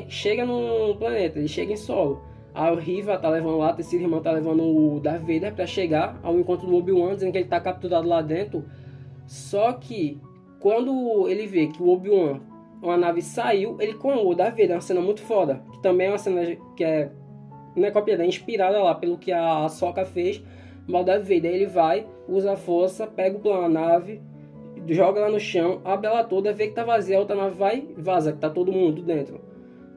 [0.09, 2.21] chega no planeta, ele chega em solo.
[2.53, 6.19] A Riva tá levando lá, a terceira irmã tá levando o Darth Vader para chegar
[6.23, 8.65] ao encontro do Obi-Wan, dizendo que ele tá capturado lá dentro.
[9.27, 10.19] Só que
[10.59, 12.41] quando ele vê que o Obi-Wan,
[12.81, 16.07] uma nave saiu, ele com o Darth Vader, é uma cena muito foda, que também
[16.07, 16.41] é uma cena
[16.75, 17.11] que é
[17.75, 20.43] não é cópia, é inspirada lá pelo que a Soca fez,
[20.87, 24.19] mas o Darth Vader ele vai, usa a força, pega o plano da nave,
[24.93, 27.87] joga lá no chão, abre ela toda, vê que tá vazia, a outra nave vai
[27.97, 29.41] vaza, que tá todo mundo dentro.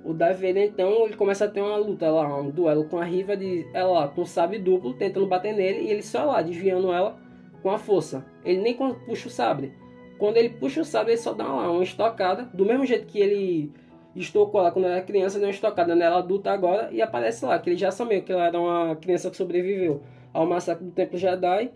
[0.04, 3.36] O Darth então, ele começa a ter uma luta lá, um duelo com a Riva
[3.36, 7.18] de ela com o sabre duplo, tentando bater nele, e ele só lá, desviando ela
[7.62, 8.24] com a força.
[8.44, 9.74] Ele nem puxa o sabre.
[10.18, 13.18] Quando ele puxa o sabre, ele só dá lá uma estocada, do mesmo jeito que
[13.18, 13.72] ele
[14.16, 17.68] estocou lá quando era criança, deu uma estocada nela adulta agora, e aparece lá, que
[17.68, 20.00] ele já sabia que ela era uma criança que sobreviveu
[20.32, 21.70] ao massacre do Templo Jedi,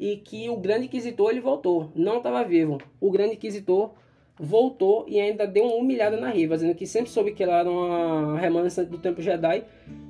[0.00, 2.78] e que o Grande Inquisitor ele voltou, não estava vivo.
[2.98, 3.90] O Grande Inquisitor
[4.34, 7.70] voltou e ainda deu uma humilhada na Riva, dizendo que sempre soube que ela era
[7.70, 9.62] uma remanescente do Templo Jedi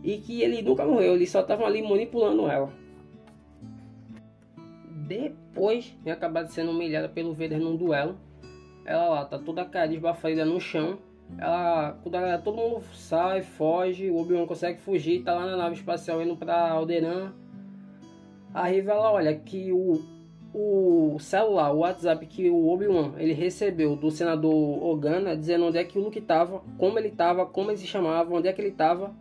[0.04, 2.72] e que ele nunca morreu, eles só estavam ali manipulando ela.
[5.08, 8.16] Depois de acabar sendo humilhada pelo Vader num duelo,
[8.86, 10.98] ela lá tá toda caída, esbafada no chão.
[11.36, 11.98] Ela,
[12.44, 16.70] todo mundo sai, foge, o Obi-Wan consegue fugir, tá lá na nave espacial indo pra
[16.70, 17.32] Alderan.
[18.52, 20.00] A ela olha que o
[20.52, 24.52] o celular, o WhatsApp que o Obi-Wan ele recebeu do senador
[24.84, 28.34] Ogana dizendo onde é que o Luke estava, como ele estava, como ele se chamava,
[28.34, 29.14] onde é que ele estava.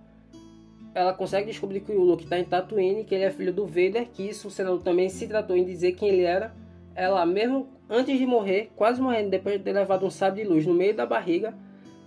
[0.93, 4.07] Ela consegue descobrir que o Luke está em Tatooine, que ele é filho do Vader,
[4.11, 6.51] que isso o senador também se tratou em dizer quem ele era.
[6.95, 10.65] Ela mesmo antes de morrer, quase morrendo depois de ter levado um sábio de luz
[10.65, 11.53] no meio da barriga,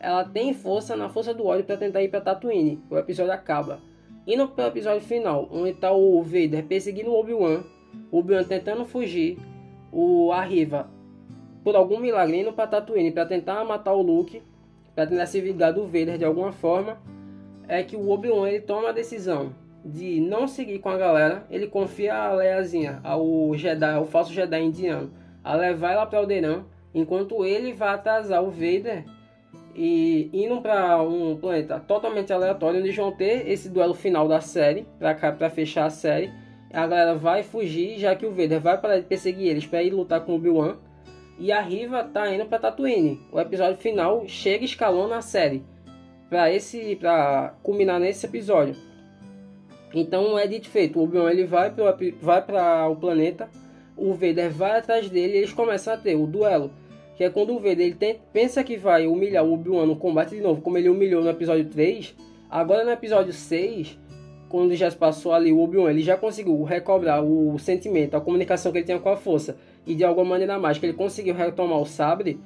[0.01, 2.83] ela tem força na força do ódio para tentar ir para Tatooine.
[2.91, 3.79] O episódio acaba.
[4.27, 7.63] Indo para o episódio final, onde está o Vader perseguindo o Obi-Wan
[8.11, 9.39] o Obi-Wan tentando fugir,
[9.91, 10.89] o Arriva,
[11.63, 14.43] por algum milagre, indo para Tatooine para tentar matar o Luke,
[14.95, 16.99] para tentar se vingar do Vader de alguma forma,
[17.69, 19.55] é que o Obi-Wan ele toma a decisão
[19.85, 24.63] de não seguir com a galera, ele confia a Leiazinha, ao Jedi, ao falso Jedi
[24.63, 25.11] indiano,
[25.43, 29.05] a levar ela para Alderaan, enquanto ele vai atrasar o Vader
[29.75, 34.87] e indo para um planeta totalmente aleatório, onde vão ter esse duelo final da série,
[34.99, 36.31] para fechar a série,
[36.73, 40.21] a galera vai fugir, já que o Vader vai para perseguir eles para ir lutar
[40.21, 40.77] com o Obi-Wan.
[41.39, 43.21] E a Riva tá indo para Tatooine.
[43.33, 45.63] O episódio final chega escalando a série
[46.29, 48.77] para esse para culminar nesse episódio.
[49.95, 53.51] Então é dito feito, o Obi-Wan ele vai para vai para o planeta,
[53.97, 56.71] o Vader vai atrás dele e eles começam a ter o duelo,
[57.23, 60.35] que é quando o Vader ele tem, pensa que vai humilhar o Obi-Wan no combate
[60.35, 62.17] de novo, como ele humilhou no episódio 3.
[62.51, 63.97] Agora no episódio 6,
[64.49, 68.73] quando já se passou ali o Obi-Wan, ele já conseguiu recobrar o sentimento, a comunicação
[68.73, 69.57] que ele tinha com a força,
[69.87, 72.41] e de alguma maneira mágica ele conseguiu retomar o sabre,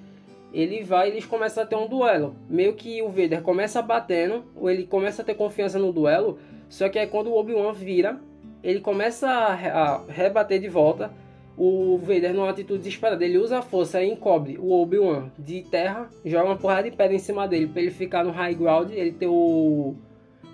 [0.53, 2.37] ele vai eles começam a ter um duelo.
[2.47, 6.87] Meio que o Vader começa batendo, ou ele começa a ter confiança no duelo, só
[6.91, 8.21] que é quando o Obi-Wan vira,
[8.63, 11.11] ele começa a, rebater de volta.
[11.59, 16.11] O Vader, numa atitude desesperada, ele usa a força e encobre o Obi-Wan de terra,
[16.23, 19.13] joga uma porrada de pedra em cima dele para ele ficar no high ground, ele
[19.13, 19.95] ter o.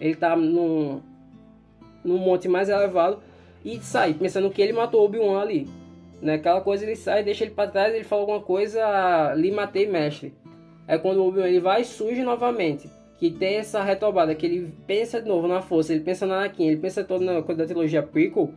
[0.00, 1.02] Ele tá no,
[2.04, 3.20] no monte mais elevado
[3.64, 5.68] e sai, pensando que ele matou Obi-Wan ali.
[6.20, 10.32] Naquela coisa ele sai, deixa ele para trás, ele fala alguma coisa, lhe matei mestre.
[10.86, 12.88] É quando o Obi-Wan ele vai surge novamente.
[13.18, 16.66] Que tem essa retobada, que ele pensa de novo na força, ele pensa na Anakin,
[16.66, 18.52] ele pensa todo na coisa da trilogia prequel.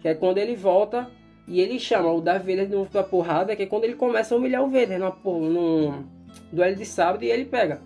[0.00, 1.10] Que é quando ele volta
[1.48, 4.34] e ele chama o Darth Vader de novo pra porrada, que é quando ele começa
[4.34, 5.14] a humilhar o Vader no,
[5.48, 6.04] no
[6.52, 7.80] duelo de sábado e ele pega.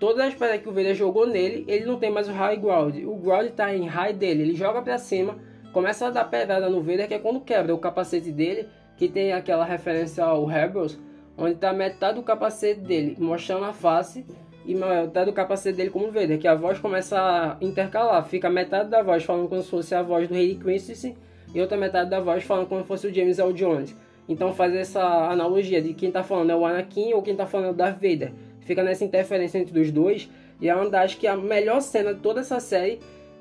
[0.00, 2.96] Todas as pedras que o Vader jogou nele, ele não tem mais o high ground.
[3.04, 5.38] O ground está em high dele, ele joga para cima,
[5.72, 9.32] começa a dar pedrada no Vader, que é quando quebra o capacete dele, que tem
[9.32, 10.98] aquela referência ao Rebels,
[11.38, 14.24] onde está metade do capacete dele mostrando a face
[14.66, 18.90] e metade do capacete dele como Vader, que a voz começa a intercalar, fica metade
[18.90, 21.16] da voz falando como se fosse a voz do Hayden Christensen
[21.54, 23.52] e outra metade da voz falando como se fosse o James L.
[23.52, 23.94] Jones.
[24.28, 27.68] Então faz essa analogia de quem está falando é o Anakin ou quem está falando
[27.68, 28.32] é o Darth Vader
[28.64, 30.28] fica nessa interferência entre os dois.
[30.60, 32.98] E é acho que a melhor cena de toda essa série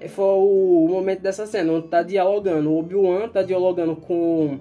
[0.10, 2.70] foi o momento dessa cena, onde tá dialogando.
[2.70, 4.60] O Obi-Wan tá dialogando com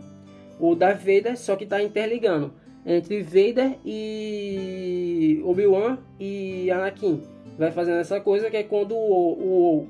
[0.60, 2.52] o Darth Vader, só que tá interligando
[2.86, 7.20] entre Vader e Obi-Wan e Anakin.
[7.58, 9.86] Vai fazendo essa coisa que é quando o,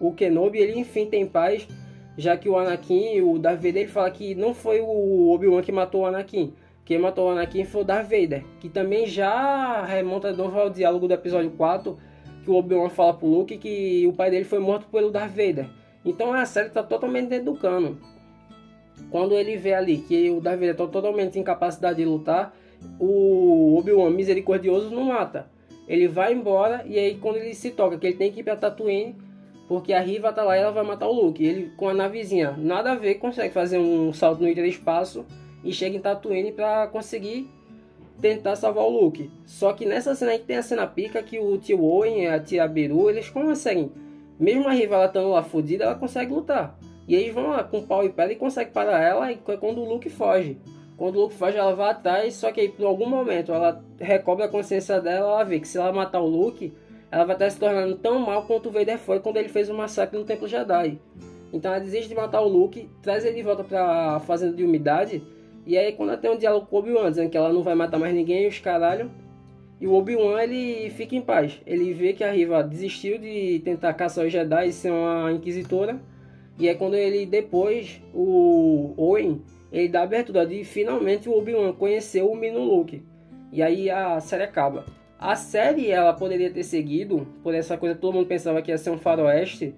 [0.00, 1.66] o, o Kenobi ele enfim tem paz,
[2.16, 5.72] já que o Anakin, o Darth Vader, ele fala que não foi o Obi-Wan que
[5.72, 6.52] matou o Anakin,
[6.86, 10.70] quem matou o Anakin foi o Darth Vader, que também já remonta de novo ao
[10.70, 11.98] diálogo do episódio 4,
[12.44, 15.68] que o Obi-Wan fala pro Luke que o pai dele foi morto pelo Darth Vader.
[16.04, 17.98] Então a série está totalmente dentro do cano.
[19.10, 22.56] quando ele vê ali que o Darth Vader está totalmente incapacidade de lutar,
[23.00, 25.50] o Obi-Wan misericordioso não mata.
[25.88, 28.54] Ele vai embora e aí quando ele se toca que ele tem que ir para
[28.54, 29.16] Tatooine,
[29.68, 31.44] porque a Riva tá lá e ela vai matar o Luke.
[31.44, 35.24] Ele com a navezinha, nada a ver, consegue fazer um salto no hiperespaço
[35.64, 37.48] e chega em Tatooine para conseguir
[38.20, 39.30] tentar salvar o Luke.
[39.44, 42.40] Só que nessa cena aí tem a cena pica que o tio Owen e a
[42.40, 43.90] tia Beru, eles conseguem,
[44.38, 46.78] mesmo a Riva ela estando lá fodida, ela consegue lutar.
[47.08, 49.80] E eles vão lá com pau e pedra e conseguem parar ela e é quando
[49.80, 50.58] o Luke foge.
[50.96, 54.46] Quando o Luke foge, ela vai atrás, só que aí, por algum momento ela recobra
[54.46, 56.72] a consciência dela, ela vê que se ela matar o Luke,
[57.10, 59.74] ela vai estar se tornando tão mal quanto o Vader foi quando ele fez o
[59.74, 60.98] massacre no Templo Jedi.
[61.52, 64.64] Então ela desiste de matar o Luke, traz ele de volta para a fazenda de
[64.64, 65.22] umidade,
[65.64, 67.74] e aí quando ela tem um diálogo com o Obi-Wan, dizendo que ela não vai
[67.74, 69.10] matar mais ninguém, os caralho,
[69.80, 71.60] e o Obi-Wan ele fica em paz.
[71.66, 76.00] Ele vê que a Riva desistiu de tentar caçar os Jedi e ser uma inquisitora,
[76.58, 81.72] e é quando ele depois, o Owen, ele dá a abertura de finalmente o Obi-Wan
[81.72, 83.02] conhecer o menino Luke.
[83.52, 84.84] E aí a série acaba.
[85.18, 88.90] A série ela poderia ter seguido por essa coisa todo mundo pensava que ia ser
[88.90, 89.74] um faroeste,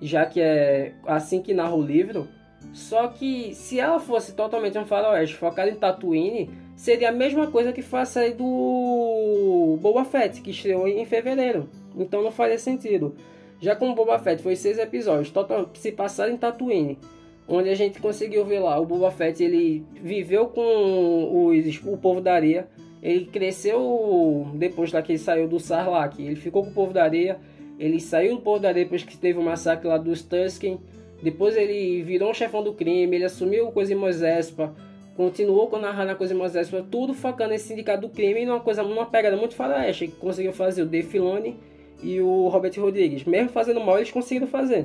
[0.00, 2.26] já que é assim que narra o livro.
[2.72, 7.72] Só que se ela fosse totalmente um faroeste focado em Tatooine, seria a mesma coisa
[7.72, 11.68] que foi a série do Boba Fett, que estreou em fevereiro.
[11.96, 13.14] Então não faria sentido.
[13.60, 16.98] Já como Boba Fett foi seis episódios, total, se passar em Tatooine,
[17.46, 22.20] onde a gente conseguiu ver lá o Boba Fett, ele viveu com os, o povo
[22.20, 22.68] da areia,
[23.02, 27.04] ele cresceu depois da que ele saiu do Sarlacc, ele ficou com o povo da
[27.04, 27.38] areia,
[27.78, 30.78] ele saiu do povo da areia depois que teve o massacre lá dos Tusken,
[31.22, 34.74] depois ele virou um chefão do crime, ele assumiu o Cosimos Espa,
[35.16, 39.06] continuou com narrar na Cosimos Espa, tudo focando nesse sindicato do crime, numa coisa, numa
[39.06, 41.56] pegada muito faroeste, que conseguiu fazer o Dave Filoni
[42.02, 43.24] e o Robert Rodrigues.
[43.24, 44.84] Mesmo fazendo mal, eles conseguiram fazer.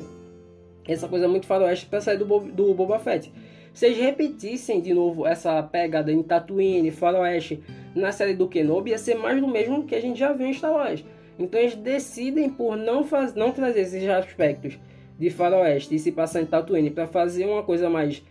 [0.88, 3.32] Essa coisa muito faroeste para sair do, do Boba Fett.
[3.74, 7.62] Se eles repetissem de novo essa pegada em Tatooine, faroeste,
[7.96, 10.54] na série do Kenobi, ia ser mais do mesmo que a gente já viu em
[10.54, 11.04] Star Wars.
[11.38, 14.78] Então eles decidem por não, faz, não trazer esses aspectos
[15.18, 18.24] de faroeste e se passar em Tatooine para fazer uma coisa mais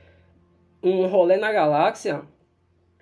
[0.82, 2.22] um rolê na galáxia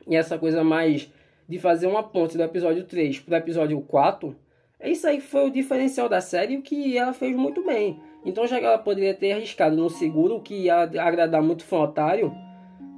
[0.06, 1.10] e essa coisa mais
[1.48, 4.36] de fazer uma ponte do episódio 3 para o episódio 4
[4.78, 8.00] é isso aí foi o diferencial da série o que ela fez muito bem.
[8.24, 12.32] Então já que ela poderia ter arriscado no seguro, que ia agradar muito fã otário,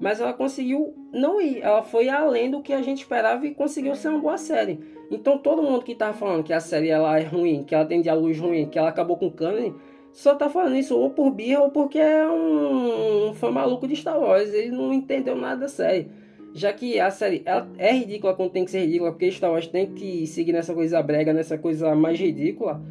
[0.03, 1.62] mas ela conseguiu não ir.
[1.62, 4.81] Ela foi além do que a gente esperava e conseguiu ser uma boa série.
[5.09, 8.03] Então todo mundo que tá falando que a série ela é ruim, que ela tem
[8.03, 9.75] diálogos ruins, que ela acabou com o canon,
[10.12, 13.95] só tá falando isso ou por birra ou porque é um, um fã maluco de
[13.95, 14.53] Star Wars.
[14.53, 16.11] Ele não entendeu nada da série
[16.55, 19.69] já que a série ela é ridícula quando tem que ser ridícula, porque Star Wars
[19.69, 22.83] tem que seguir nessa coisa brega, nessa coisa mais ridícula,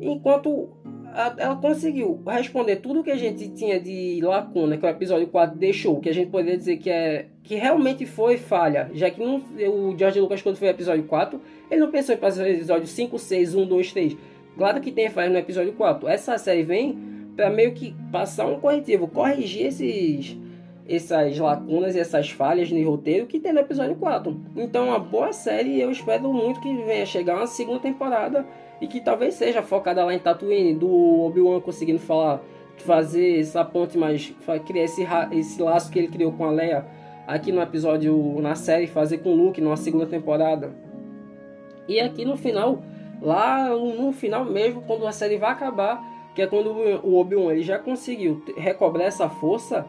[0.00, 0.68] enquanto
[1.36, 6.00] ela conseguiu responder tudo que a gente tinha de lacuna que o episódio 4 deixou,
[6.00, 9.96] que a gente poderia dizer que é que realmente foi falha, já que não, o
[9.96, 11.40] George Lucas quando foi o episódio 4,
[11.70, 14.16] ele não pensou em fazer o episódio 5, 6, 1, 2, 3.
[14.56, 16.08] Claro que tem falha no episódio 4.
[16.08, 16.98] Essa série vem
[17.34, 20.36] para meio que passar um corretivo, corrigir esses
[20.88, 24.40] essas lacunas e essas falhas no roteiro que tem no episódio 4.
[24.56, 28.46] Então, uma boa série e eu espero muito que venha chegar uma segunda temporada
[28.80, 30.88] e que talvez seja focada lá em Tatooine, do
[31.26, 32.40] Obi-Wan conseguindo falar,
[32.78, 34.32] fazer essa ponte mais,
[34.66, 36.86] criar esse, esse laço que ele criou com a Leia
[37.26, 40.74] aqui no episódio, na série, fazer com o Luke numa segunda temporada.
[41.86, 42.82] E aqui no final,
[43.20, 46.02] lá no final mesmo, quando a série vai acabar,
[46.34, 49.86] que é quando o Obi-Wan ele já conseguiu recobrar essa força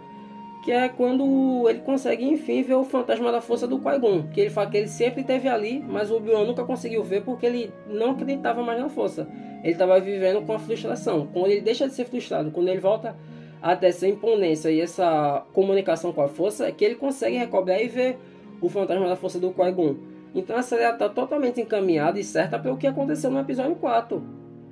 [0.63, 4.49] que é quando ele consegue enfim ver o fantasma da força do Qui-Gon, que ele
[4.49, 8.11] fala que ele sempre esteve ali, mas o Obi-Wan nunca conseguiu ver porque ele não
[8.11, 9.27] acreditava mais na força.
[9.63, 11.27] Ele estava vivendo com a frustração.
[11.31, 13.15] Quando ele deixa de ser frustrado, quando ele volta
[13.61, 17.81] a ter essa imponência e essa comunicação com a força, é que ele consegue recobrar
[17.81, 18.17] e ver
[18.61, 19.95] o fantasma da força do Qui-Gon.
[20.35, 24.21] Então a série está totalmente encaminhada e certa para o que aconteceu no episódio 4.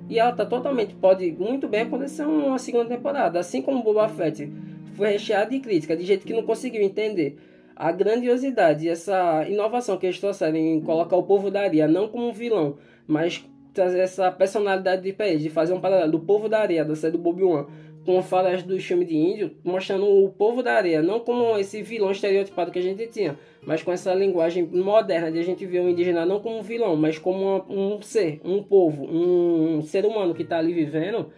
[0.08, 4.50] E ela está totalmente, pode muito bem acontecer uma segunda temporada, assim como Boba Fett
[4.98, 7.38] foi recheado de crítica, de gente que não conseguiu entender
[7.74, 12.08] a grandiosidade e essa inovação que eles trouxeram em colocar o povo da areia não
[12.08, 16.48] como um vilão, mas trazer essa personalidade de país, de fazer um paralelo do povo
[16.48, 17.66] da areia, da série do Bob Wan,
[18.04, 22.10] com falas do filme de índio, mostrando o povo da areia, não como esse vilão
[22.10, 25.88] estereotipado que a gente tinha, mas com essa linguagem moderna de a gente ver o
[25.88, 30.42] indígena não como um vilão, mas como um ser, um povo, um ser humano que
[30.42, 31.30] está ali vivendo,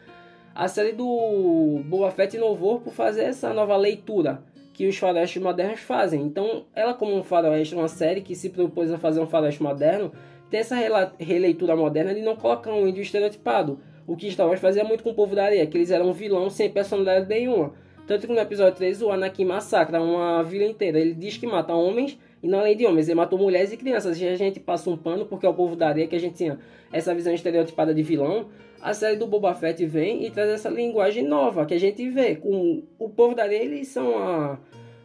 [0.55, 4.43] a série do Boa Fett inovou por fazer essa nova leitura
[4.73, 6.23] que os faroestes modernos fazem.
[6.23, 10.13] Então, ela como um faroeste, uma série que se propôs a fazer um faroeste moderno,
[10.51, 10.77] tem essa
[11.19, 13.79] releitura moderna de não colocar um índio estereotipado.
[14.07, 16.51] O que Star Wars fazia muito com o povo da areia, que eles eram vilão
[16.51, 17.73] sem personalidade nenhuma.
[18.07, 20.99] Tanto que no episódio 3 o Anakin massacra uma vila inteira.
[20.99, 24.21] Ele diz que mata homens e não além de homens, ele matou mulheres e crianças.
[24.21, 26.35] E a gente passa um pano porque é o povo da areia que a gente
[26.35, 26.59] tinha
[26.93, 28.49] essa visão estereotipada de vilão.
[28.83, 32.37] A série do Boba Fett vem e traz essa linguagem nova que a gente vê.
[32.37, 34.59] Com o povo da areia, eles são a,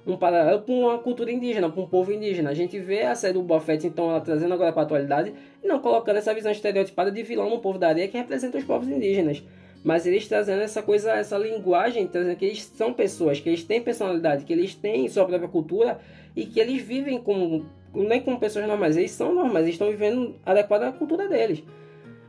[0.08, 2.52] um paralelo com uma cultura indígena, com um povo indígena.
[2.52, 5.34] A gente vê a série do Boba Fett, então, ela trazendo agora para a atualidade
[5.62, 8.88] não colocando essa visão estereotipada de vilão no povo da areia que representa os povos
[8.88, 9.44] indígenas.
[9.84, 13.82] Mas eles trazendo essa coisa, essa linguagem, trazendo que eles são pessoas, que eles têm
[13.82, 16.00] personalidade, que eles têm sua própria cultura
[16.34, 20.36] e que eles vivem como nem como pessoas normais, eles são normais, eles estão vivendo
[20.46, 21.64] adequado à cultura deles.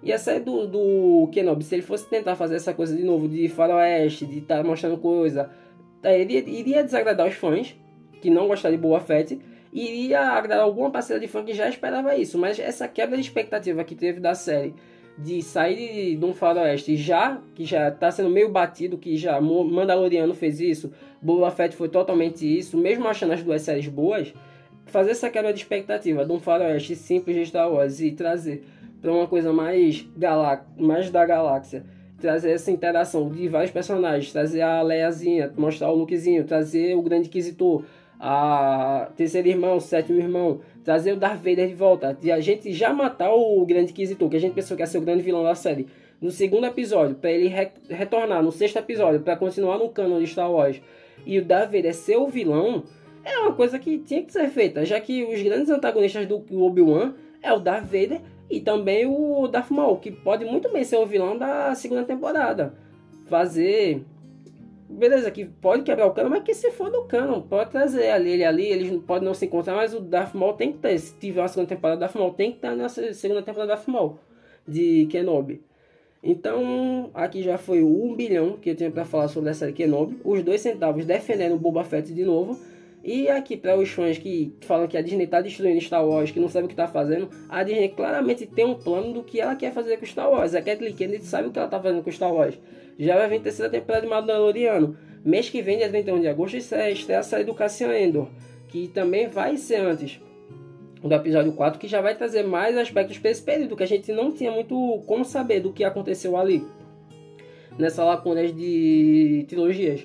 [0.07, 3.27] E a série do, do Kenobi, se ele fosse tentar fazer essa coisa de novo,
[3.29, 5.51] de faroeste, de estar tá mostrando coisa,
[6.01, 7.75] tá, ele iria desagradar os fãs,
[8.23, 9.37] que não gostariam de Boa Fett,
[9.73, 12.39] iria agradar alguma parceira de fã que já esperava isso.
[12.39, 14.77] Mas essa quebra de expectativa que teve da série,
[15.19, 19.41] de sair de, de um faroeste já, que já está sendo meio batido, que já
[19.41, 24.33] Mandaloriano fez isso, Boba Fett foi totalmente isso, mesmo achando as duas séries boas,
[24.85, 28.63] fazer essa quebra de expectativa de um faroeste simples de Star Wars e trazer
[29.01, 31.85] para uma coisa mais, galá mais da galáxia,
[32.19, 37.29] trazer essa interação de vários personagens, trazer a Leiazinha, mostrar o Lukezinho, trazer o Grande
[37.29, 37.85] Inquisitor,
[38.19, 42.93] a terceiro irmão, sétimo irmão, trazer o Darth Vader de volta, e a gente já
[42.93, 45.55] matar o Grande Inquisitor, que a gente pensou que ia ser o grande vilão da
[45.55, 45.87] série,
[46.21, 50.27] no segundo episódio, para ele re retornar no sexto episódio, para continuar no canon de
[50.27, 50.81] Star Wars,
[51.27, 52.85] e o Darth Vader ser o vilão,
[53.23, 57.13] é uma coisa que tinha que ser feita, já que os grandes antagonistas do Obi-Wan
[57.43, 61.07] é o Darth Vader e também o Darth Maul, que pode muito bem ser o
[61.07, 62.75] vilão da segunda temporada.
[63.27, 64.05] Fazer
[64.89, 68.31] beleza, que pode quebrar o cano, mas que se for do cano, pode trazer ali,
[68.31, 71.15] ele ali, eles podem não se encontrar, mas o Darth Maul tem que ter, se
[71.19, 74.19] tiver uma segunda temporada, Darth Maul tem que estar na segunda temporada do Darth Maul,
[74.67, 75.61] de Kenobi.
[76.23, 79.73] Então, aqui já foi o 1 bilhão que eu tinha para falar sobre a série
[79.73, 80.19] Kenobi.
[80.25, 82.59] Os dois centavos defendendo o Boba Fett de novo.
[83.07, 86.41] E aqui, para os fãs que falam que a Disney está destruindo Star Wars, que
[86.41, 89.55] não sabe o que está fazendo, a Disney claramente tem um plano do que ela
[89.55, 90.57] quer fazer com Star Wars.
[90.57, 92.59] A Kathleen Kennedy sabe o que ela está fazendo com Star Wars.
[92.99, 94.97] Já vai vir terceira temporada de Mandaloriano.
[95.25, 98.27] Mês que vem, dia 31 de agosto, estreia a série do Cassian Endor,
[98.67, 100.21] que também vai ser antes
[101.01, 104.11] do episódio 4, que já vai trazer mais aspectos para esse período, que a gente
[104.11, 106.65] não tinha muito como saber do que aconteceu ali,
[107.79, 110.05] nessa lacuna de trilogias.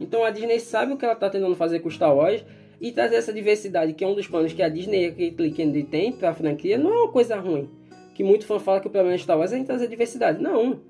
[0.00, 2.44] Então a Disney sabe o que ela está tentando fazer com Star Wars,
[2.80, 5.52] e trazer essa diversidade, que é um dos planos que a Disney e a Caitlyn
[5.52, 7.68] Kennedy tem para a franquia, não é uma coisa ruim.
[8.14, 10.42] Que muito fã fala que o problema de Star Wars é trazer diversidade.
[10.42, 10.80] Não.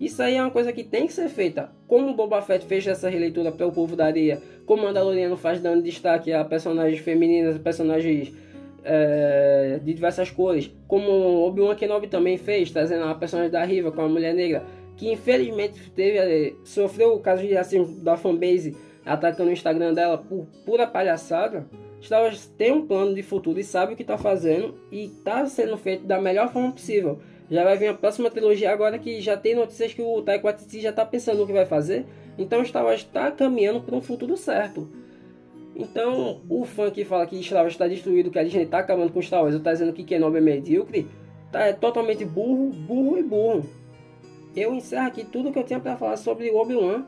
[0.00, 1.72] Isso aí é uma coisa que tem que ser feita.
[1.88, 5.82] Como Boba Fett fez essa releitura para o povo da areia, como Mandaloriano faz dando
[5.82, 8.32] destaque a personagens femininas, a personagens
[8.84, 11.10] é, de diversas cores, como
[11.46, 14.62] Obi-Wan Kenobi também fez, trazendo a personagem da Riva com a mulher negra,
[14.98, 18.76] que infelizmente teve, é, sofreu o caso de racismo da fanbase
[19.06, 21.66] atacando o Instagram dela por pura palhaçada.
[22.10, 25.76] Wars tem um plano de futuro e sabe o que está fazendo e está sendo
[25.76, 27.18] feito da melhor forma possível.
[27.50, 30.80] Já vai vir a próxima trilogia agora que já tem notícias que o Taika Waititi
[30.80, 32.04] já está pensando no que vai fazer.
[32.36, 34.88] Então Star Wars está caminhando para um futuro certo.
[35.74, 39.12] Então, o fã que fala que Star Wars está destruído, que a Disney está acabando
[39.12, 41.06] com Star Wars, está dizendo que Kenobi é medíocre,
[41.52, 43.64] tá, é totalmente burro, burro e burro.
[44.54, 47.04] Eu encerro aqui tudo que eu tinha para falar sobre Obi-Wan.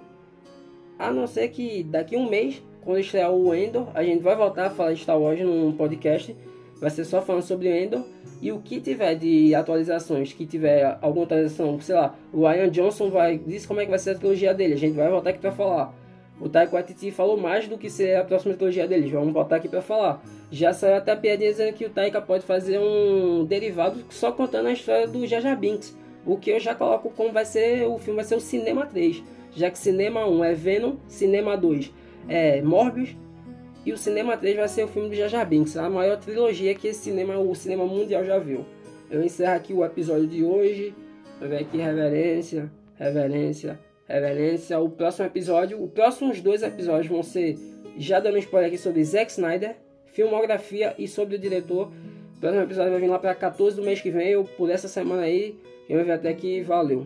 [0.98, 4.66] A não ser que daqui um mês, quando estrear o Endor, a gente vai voltar
[4.66, 6.36] a falar de Star Wars num podcast.
[6.80, 8.04] Vai ser só falando sobre Endor.
[8.40, 13.10] E o que tiver de atualizações, que tiver alguma atualização, sei lá, o Ryan Johnson
[13.10, 14.74] vai diz como é que vai ser a trilogia dele.
[14.74, 15.94] A gente vai voltar aqui para falar.
[16.40, 19.10] O Taika Waititi falou mais do que ser a próxima trilogia deles.
[19.10, 20.22] Vamos voltar aqui para falar.
[20.50, 24.66] Já saiu até a piadinha dizendo que o Taika pode fazer um derivado só contando
[24.66, 25.94] a história do Jaja Binks.
[26.26, 29.22] O que eu já coloco como vai ser o filme vai ser o Cinema 3.
[29.54, 31.92] Já que Cinema 1 é Venom, Cinema 2
[32.28, 33.16] é Morbius
[33.84, 36.88] e o Cinema 3 vai ser o filme do Jaja Binks, a maior trilogia que
[36.88, 38.64] esse cinema, o cinema mundial já viu.
[39.10, 40.94] Eu encerro aqui o episódio de hoje.
[41.40, 44.78] Vai aqui reverência, reverência, reverência.
[44.78, 47.58] O próximo episódio, os próximos dois episódios vão ser
[47.96, 51.90] já dando spoiler aqui sobre Zack Snyder, filmografia e sobre o diretor.
[52.36, 54.86] O próximo episódio vai vir lá para 14 do mês que vem, ou por essa
[54.86, 55.58] semana aí.
[55.90, 56.62] Eu ver até aqui.
[56.62, 57.04] Valeu.